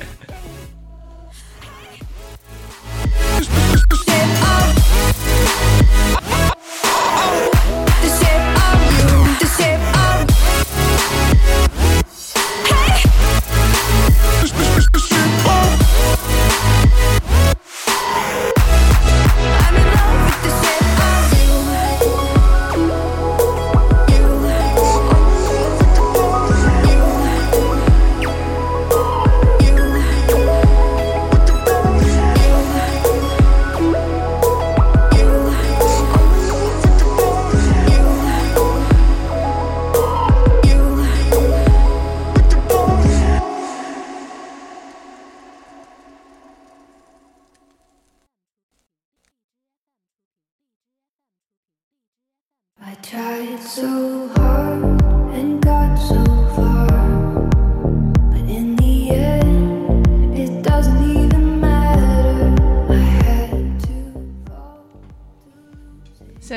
[11.51, 11.80] you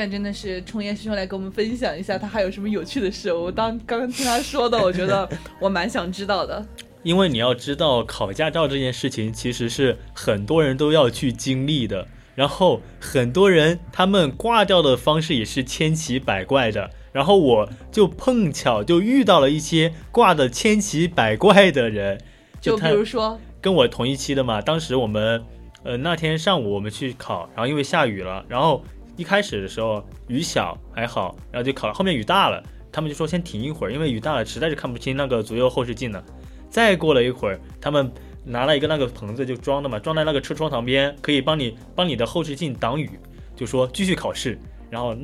[0.04, 3.32] 在真的是冲烟师兄来跟我们分享一下，他还有什么有趣的事。
[3.32, 5.26] 我当刚刚听他说的，我觉得
[5.58, 6.64] 我蛮想知道的。
[7.02, 12.06] 因为你要知道，考驾照这件事情其实是很多人都要去经历的。
[12.34, 16.90] 然后很多人他们挂掉的方式也是千奇百怪的。
[17.12, 22.20] 然后我就碰巧就遇到了一些挂的千奇百怪的人，
[22.60, 24.60] 就比如说跟我同一期的嘛。
[24.60, 25.42] 当时我们
[25.82, 28.84] 呃那天上午我们去考，然后因为下雨了，然后。
[29.16, 31.94] 一开始的时候雨小还好，然后就考了。
[31.94, 36.24] 后面雨大了，他们就说先停一会儿，因为雨大了实在是看不清那个左右后视镜了。
[36.68, 38.10] 再过了一会儿，他们
[38.44, 43.10] 拿了一个那个棚子就装的嘛，装在那个车窗旁边，可以帮你帮你的后视镜挡雨。
[43.54, 44.58] 就说继续考试。
[44.90, 45.16] 然后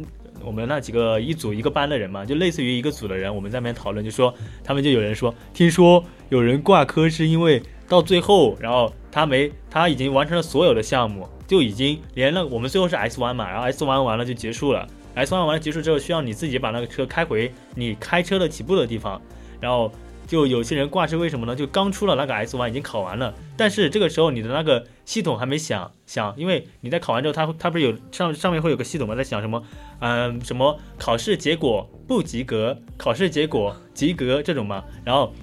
[0.42, 4.32] 我们那几个一组一个班的人嘛，就类似于一个组的人，我们在那边讨论，就说
[4.62, 11.28] 他们就有人说，听说有人挂科是因为到最后，然后他没他已经完成了所有的项目。
[11.50, 14.86] 就已经连了，我们最后是 S 弯嘛，然后 S 弯完了就结束了。
[15.16, 19.20] S 弯完了结束之后，需要你自己把那个车开回你开车的起步的地方。
[19.58, 19.90] 然后
[20.28, 21.56] 就有些人挂是为什么呢？
[21.56, 29.16] 就刚出了那个 S 弯，已经考完了，但是这个时候你的那个系统还没响响，因为你在考完之后，它它不是有上上面会有个系统嘛？
[29.16, 29.60] 在想什么？
[29.98, 34.84] 嗯，什么考试结果不及格，考试结果及格这种嘛。
[35.04, 35.34] 然后。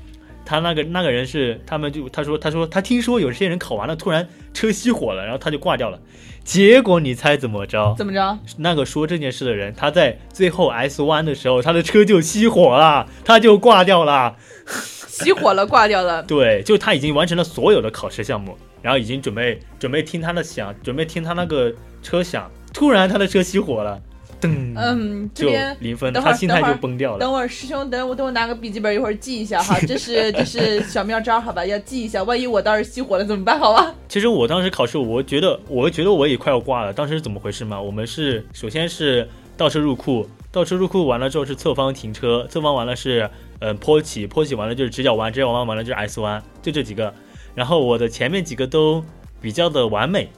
[0.48, 6.00] 他那个那个人是他们就他说他说他听说有些人考完了突然车熄火了，然后他就挂掉了。
[6.46, 7.94] 结果你猜怎么着？
[7.98, 8.40] 怎么着？
[8.56, 14.38] 那个说这件事的人，他在最后 S 弯的时候，他的车就熄火了，他就挂掉了。
[14.66, 16.24] 熄火了，挂掉了。
[16.30, 24.02] 对，就他已经完成了所有的考试项目，然后已经准备准备听他的响，准备听他那个车响，突然他的车熄火了。
[24.40, 27.20] 噔，嗯，这边零分，他心态就崩掉了。
[27.20, 29.78] 等会儿，师兄，等我等我拿个笔记本，一会儿记一下哈。
[29.88, 31.66] 这是这是 小妙招，好吧？
[31.66, 33.60] 要记一下，万一我当时熄火了怎么办？
[33.60, 33.94] 好吧？
[34.08, 36.94] 其实我当时考试，我觉得我觉得我也快要挂了。
[36.94, 37.82] 当时是怎么回事嘛？
[37.82, 43.30] 我们是首先是倒车入库，倒车入库完了之后是侧方停车，侧方完了是
[43.60, 47.14] 嗯坡起，坡起完了就是直角弯，直角弯完了就是 S 弯，就这几个。
[47.56, 49.04] 然后我的前面几个都
[49.42, 50.30] 比较的完美。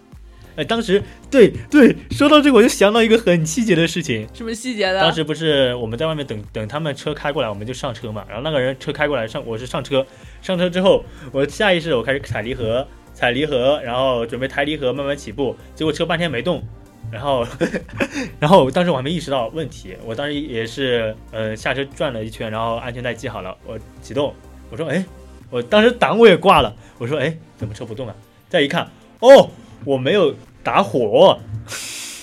[0.56, 4.28] 哎，当时对对，说到这个我就想到一个很细节的事情。
[4.34, 5.00] 什么细节的？
[5.00, 8.26] 当时不是我们在外面等等他们车开过来，我们就上车嘛。
[8.28, 10.06] 然后那个人车开过来上，我是上车，
[10.42, 15.56] 上车之后我下意识我开始踩离合，踩离合，然后准备抬离合慢慢起步。
[15.76, 16.62] 结果车半天没动，
[17.10, 17.48] 然后
[18.38, 24.34] 然后当时我还没意识到问题，我当时也是呃下车转了一圈，然后安全带系好了，我启动，
[24.70, 25.06] 我说哎，
[25.50, 28.16] 我当时档我也挂了，我说哎怎么车不动啊？
[28.50, 28.86] 再一看
[29.20, 29.50] 哦。
[29.86, 31.40] 我没有打火，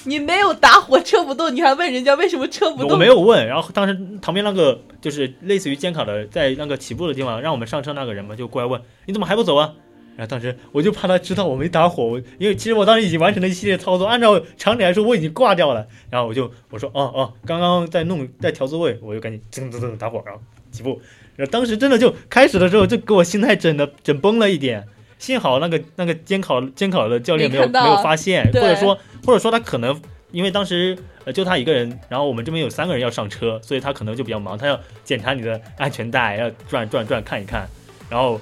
[0.05, 2.93] 你没有打火，车不动，你还问人家为什么车不动？
[2.93, 9.73] 我没有问，然后当时旁边那个就是类似于监考的，在那个起步的地方让我们上车那个人嘛，就过来问你怎么还不走啊？
[10.17, 20.41] 然后当时我就怕他知道我没打火，我因为其实我当时已经完成了一系列操作，按照常理来说我已经挂掉了，然后我就我说哦哦，刚刚在弄在调座位，我就赶紧噔噔噔打火，然后
[20.71, 21.01] 起步，
[21.35, 24.87] 然后当时真的就开始的时候就给我心态整的整崩了一点。
[25.19, 30.01] 幸好那个那个监考监考的教练没有没有发现，或者说或者说他可能
[30.31, 37.67] 因为当时呃就他一个人，然后我们这边有三个人要上车，所以他可能就比较忙，他要检查你的安全带，要转转转看一看，
[38.11, 38.41] 然后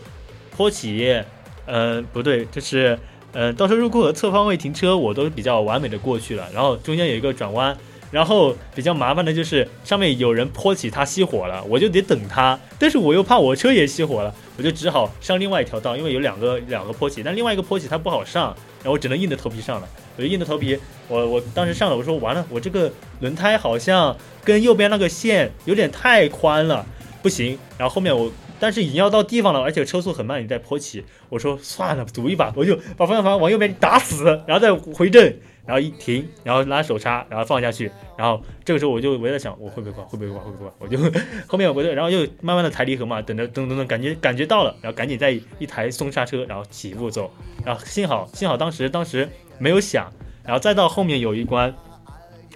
[0.56, 1.22] 坡起，
[1.66, 2.98] 呃不对，这是
[3.32, 7.76] 呃倒车入库和侧方位停车我都比较完美的过去了，然后中间有一个转弯，
[8.14, 12.56] 然后比较麻烦的就是上面有人泼起，他熄火了，我就得等他。
[12.78, 19.88] 但是我又怕我车也熄火了，我就只好上另外一条道，因为有两个两个坡起，但另外一个坡起它不好上，然后我只能硬着头皮上了。
[20.16, 22.88] 我就硬着头皮，我我当时上了，我说完了，我这个
[23.18, 26.86] 轮胎好像跟右边那个线有点太宽了，
[27.20, 27.58] 不行。
[27.76, 35.34] 然后后面我，但是已经要到地方了，而且车速很慢，你在坡起，我说算了，赌一把，我就把方向盘往右边打死，然后再回正。
[35.66, 40.74] 然后一停，然后拉手刹，然后放下去，然后这个时候我就我在想，我会不会挂，会不会挂，会不会挂？
[40.78, 40.98] 我就
[41.46, 47.32] 后面我就，然后又慢慢的抬离合嘛，等着，噔噔噔，感觉感觉到了，然后赶紧再一抬松刹车，然后起步走，
[47.64, 50.12] 然后幸好幸好当时当时没有响，
[50.44, 51.74] 然后再到后面有一关，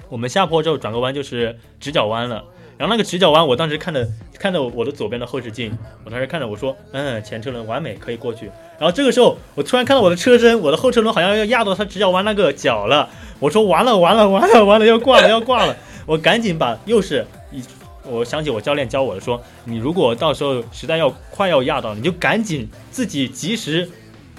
[0.08, 2.44] 我们下坡之后转个弯就是直角弯了。
[2.78, 4.08] 然后那个直角弯，我当时看着
[4.38, 8.46] 看着我的左边的后视镜，我当时看着我说，嗯，前车轮完美，可以过去。
[8.78, 13.10] 然后这个时候，我突然看到我的车身，我的后车轮好像要压到它直角弯那个角了。
[13.40, 15.76] 我说完了完了完了完了，要挂了要挂了。
[16.06, 17.60] 我赶紧把又是一，
[18.04, 23.90] 我想起我教练教我的说，你如果到时候实在要快要压到，你就赶紧自己及时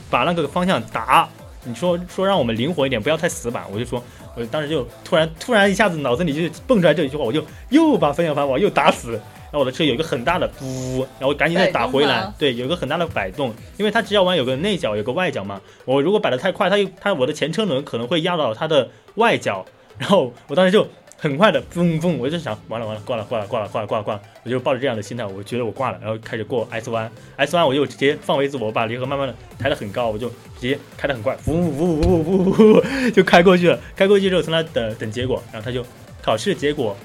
[0.09, 1.27] 把那个方向打。
[1.65, 3.65] 你说说让我们灵活一点，不要太死板。
[3.69, 4.01] 我就说。
[4.35, 19.65] 我当时就突然突然一下子脑子里就蹦出来这一句话，我就又把方向盘往右打死，然后我的车有一个很大的呜，然后赶紧再打回来，对，有一个很大的摆动，因为它直角弯有个内角有个外角嘛，我如果摆的太快，它又它我的前车轮可能会压到它的外角，
[19.97, 20.87] 然后我当时就。
[21.21, 33.77] 很快的，嘣嘣，我就想，完了完了，挂了挂了挂了挂了挂了挂了，我就抱着这样的心态，我觉得我挂了，然后开始过 S 弯，S 弯我就直接放飞自我，把离合慢慢的抬得很高，我就直接开得很快，呜呜呜呜呜，就开过去了。
[33.97, 35.85] 开过去之后，从那等等结果，然后他就
[36.21, 36.95] 考试结果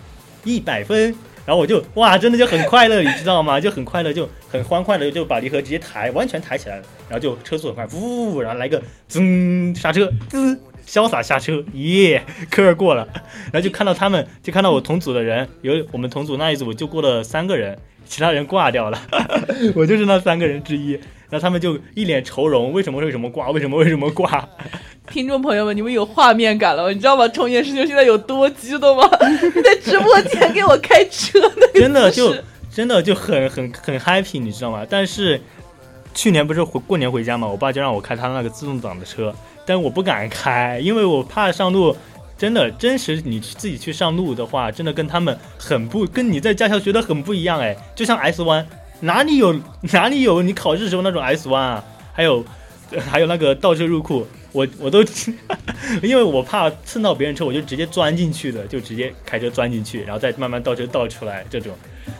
[0.45, 1.12] 一百分，
[1.45, 3.61] 然后我就哇，真的就很快乐，你知道吗？
[3.61, 10.57] 就很快乐，就很欢快的就把离合直接抬，完全抬起来了，然后就车速很快，呜，然后来个噌刹车，滋。
[10.87, 13.07] 潇洒下车，耶， 科二过了，
[13.53, 18.99] 然后就看到他们，就看到我同组的人，有我们同组那一组就过了三个人，其他人挂掉了，
[19.74, 20.93] 我就是那三个人之一，
[21.30, 23.51] 然后他们就一脸愁容，为什么为什么挂？
[23.51, 24.49] 为什么为什么挂？
[25.11, 27.28] 听众朋友们，你们有画面感了，你知道吗？
[27.28, 29.07] 重岩师兄现在有多激动吗？
[29.62, 31.39] 在直播间给我开车，
[31.74, 32.35] 真的就
[32.70, 34.87] 真的就很很很 happy，你知道吗？
[34.89, 35.41] 但是
[36.14, 39.35] 去年不是回过年回家嘛，我爸就让我开他那个自动挡的车。
[39.67, 41.97] 但我不敢开，因为我怕上路。
[42.37, 47.75] 真的，真实你自己去上路的话，真的跟他们很不，跟你在驾校学的很不一样哎。
[47.95, 48.67] 就像 S 弯，
[49.01, 49.59] 哪里有
[49.93, 51.85] 哪里有你考试时候那种 S 弯啊？
[52.12, 52.45] 还有
[53.09, 55.03] 还有那个倒车入库，我我都
[56.03, 61.73] 因为我怕蹭到别人车，我就直接钻进去的，就直接开车钻进去，然后再慢慢倒车倒出来这种。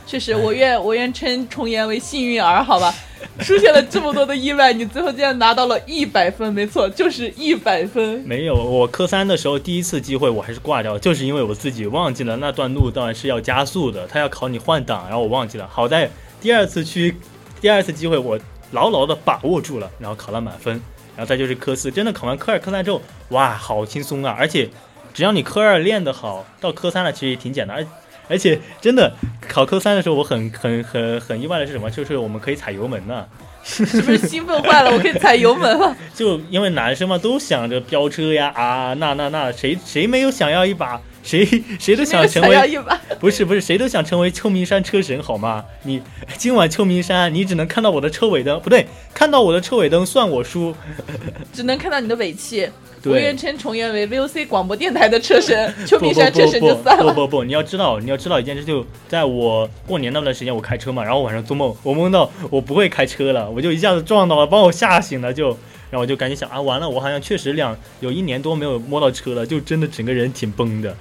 [0.05, 2.93] 确实，我愿我愿称重岩为幸运儿，好吧？
[3.39, 8.19] 出现了这么多的意外，你最后竟然拿到了一百分，没错，就是一百分。
[8.19, 15.67] 没有，我科三的时候第一次机会我还是挂掉，就是因为我自己忘记了那段路段是要加速的，他要考你换挡，然后我忘记了。
[15.71, 17.15] 好在第二次去，
[17.59, 18.39] 第二次机会我
[18.71, 20.79] 牢牢的把握住了，然后考了满分。
[21.15, 24.35] 然后再就是科四，真的考完科二、科三之后，哇，好轻松啊！
[24.37, 24.69] 而且
[25.13, 27.77] 只要你科二练得好，到科三了其实也挺简单。
[27.77, 27.87] 而
[28.27, 29.11] 而且真的
[29.47, 31.89] 考科三的时候，我很很很很意外的是什么？
[31.89, 33.25] 就是我们可以踩油门呢，
[33.63, 34.91] 是不是兴奋坏了？
[34.91, 35.95] 我可以踩油门了。
[36.13, 40.99] 就因为男生嘛，都想着飙车呀啊，那那那谁谁没有想要一把？
[41.23, 41.43] 谁
[41.79, 42.79] 谁都想成为
[43.19, 45.65] 不是不是谁都想成为秋名山车神好吗？
[45.81, 45.99] 你
[46.37, 50.75] 今晚秋名山，你只能看到我的车尾灯，不对，看到我的车尾灯算我输，
[51.51, 52.69] 只能看到你的尾气。
[53.11, 57.13] 我愿称重岩为 VOC 广播电台的车神，秋名山车神就算了。
[57.13, 65.49] 不不不，你要知道，你要知道一件事，就在我过年那段时间，我开车嘛，然后晚上做梦，我梦到我不会开车了，我就一下子撞到了，把我吓醒了，就，
[65.89, 70.95] 然后我就赶紧想啊，完了，我好像确实两有一年多没有摸到车了，就真的整个人挺崩的。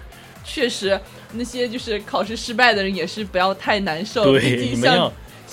[0.45, 1.01] 确实，
[1.33, 4.25] 那些就是考试失败的人也是不要太难受。
[4.25, 5.11] 对，你们要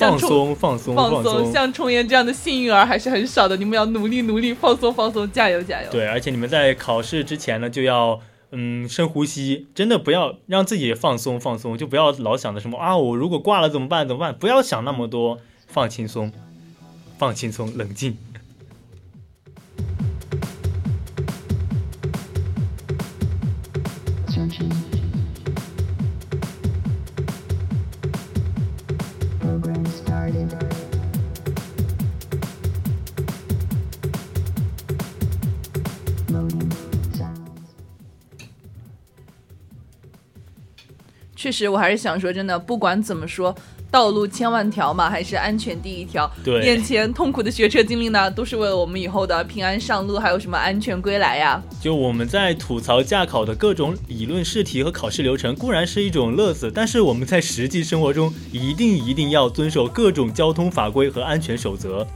[0.10, 1.52] 放松放松放松。
[1.52, 5.92] 像冲岩这样的幸运儿还是很少的，你们要努力努力放松放松，加油加油。
[5.92, 8.20] 对，而且你们在考试之前呢，就要
[8.52, 14.34] 嗯深呼吸，真的不要让自己放松放松，就不要老想着什么啊，我如果挂了怎么办怎么办？
[14.34, 16.32] 不要想那么多，放轻松，
[17.18, 18.18] 放轻松，冷静。
[41.52, 43.54] 确实，我还是想说，真的，不管怎么说，
[43.92, 46.32] 道路千万条嘛，还是安全第一条。
[46.46, 51.62] 对，眼前痛苦的学车经历呢，都是为了我们以后的平安上路，还有什么安全归来呀？
[51.82, 62.08] 就我们在吐槽驾考的各种理论试题和考试流程，固然是一种乐子，但是我们在实际生活中一定一定要遵守各种交通法规和安全守则。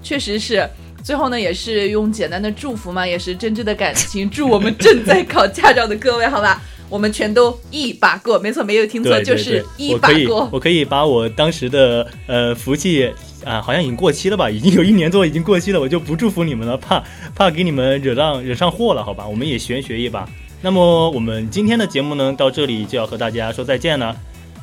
[0.00, 0.64] 确实是。
[1.02, 8.38] 最后呢，也是用简单的祝福嘛，也是真挚的感情，祝我们正在考驾照的各位，好吧， 我们全都一把过。
[8.38, 10.48] 没错，没有听错，就是一把过。
[10.52, 13.10] 我可以把我当时的呃福气
[13.44, 17.02] 啊，好像已经过期了吧，已经有一年多已经过期了，我就不祝福你们了， 怕
[17.34, 20.28] 怕给你们惹上惹上祸了，好吧，我们也玄学一把。
[20.60, 24.14] 那么我们今天的节目呢，到这里就要和大家说再见了。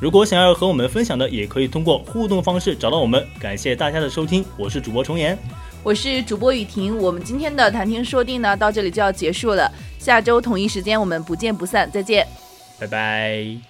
[0.01, 3.25] 如果想要和我们分享的，也可以通过互动方式找到我们。
[3.39, 5.37] 感谢大家的收听，我是主播重言。
[5.85, 9.71] 我是主播雨婷，我们今天的谈天说地呢，到这里就要结束了。
[9.99, 12.25] 下周同一时间，我们不见不散，再见，
[12.79, 13.65] 拜拜。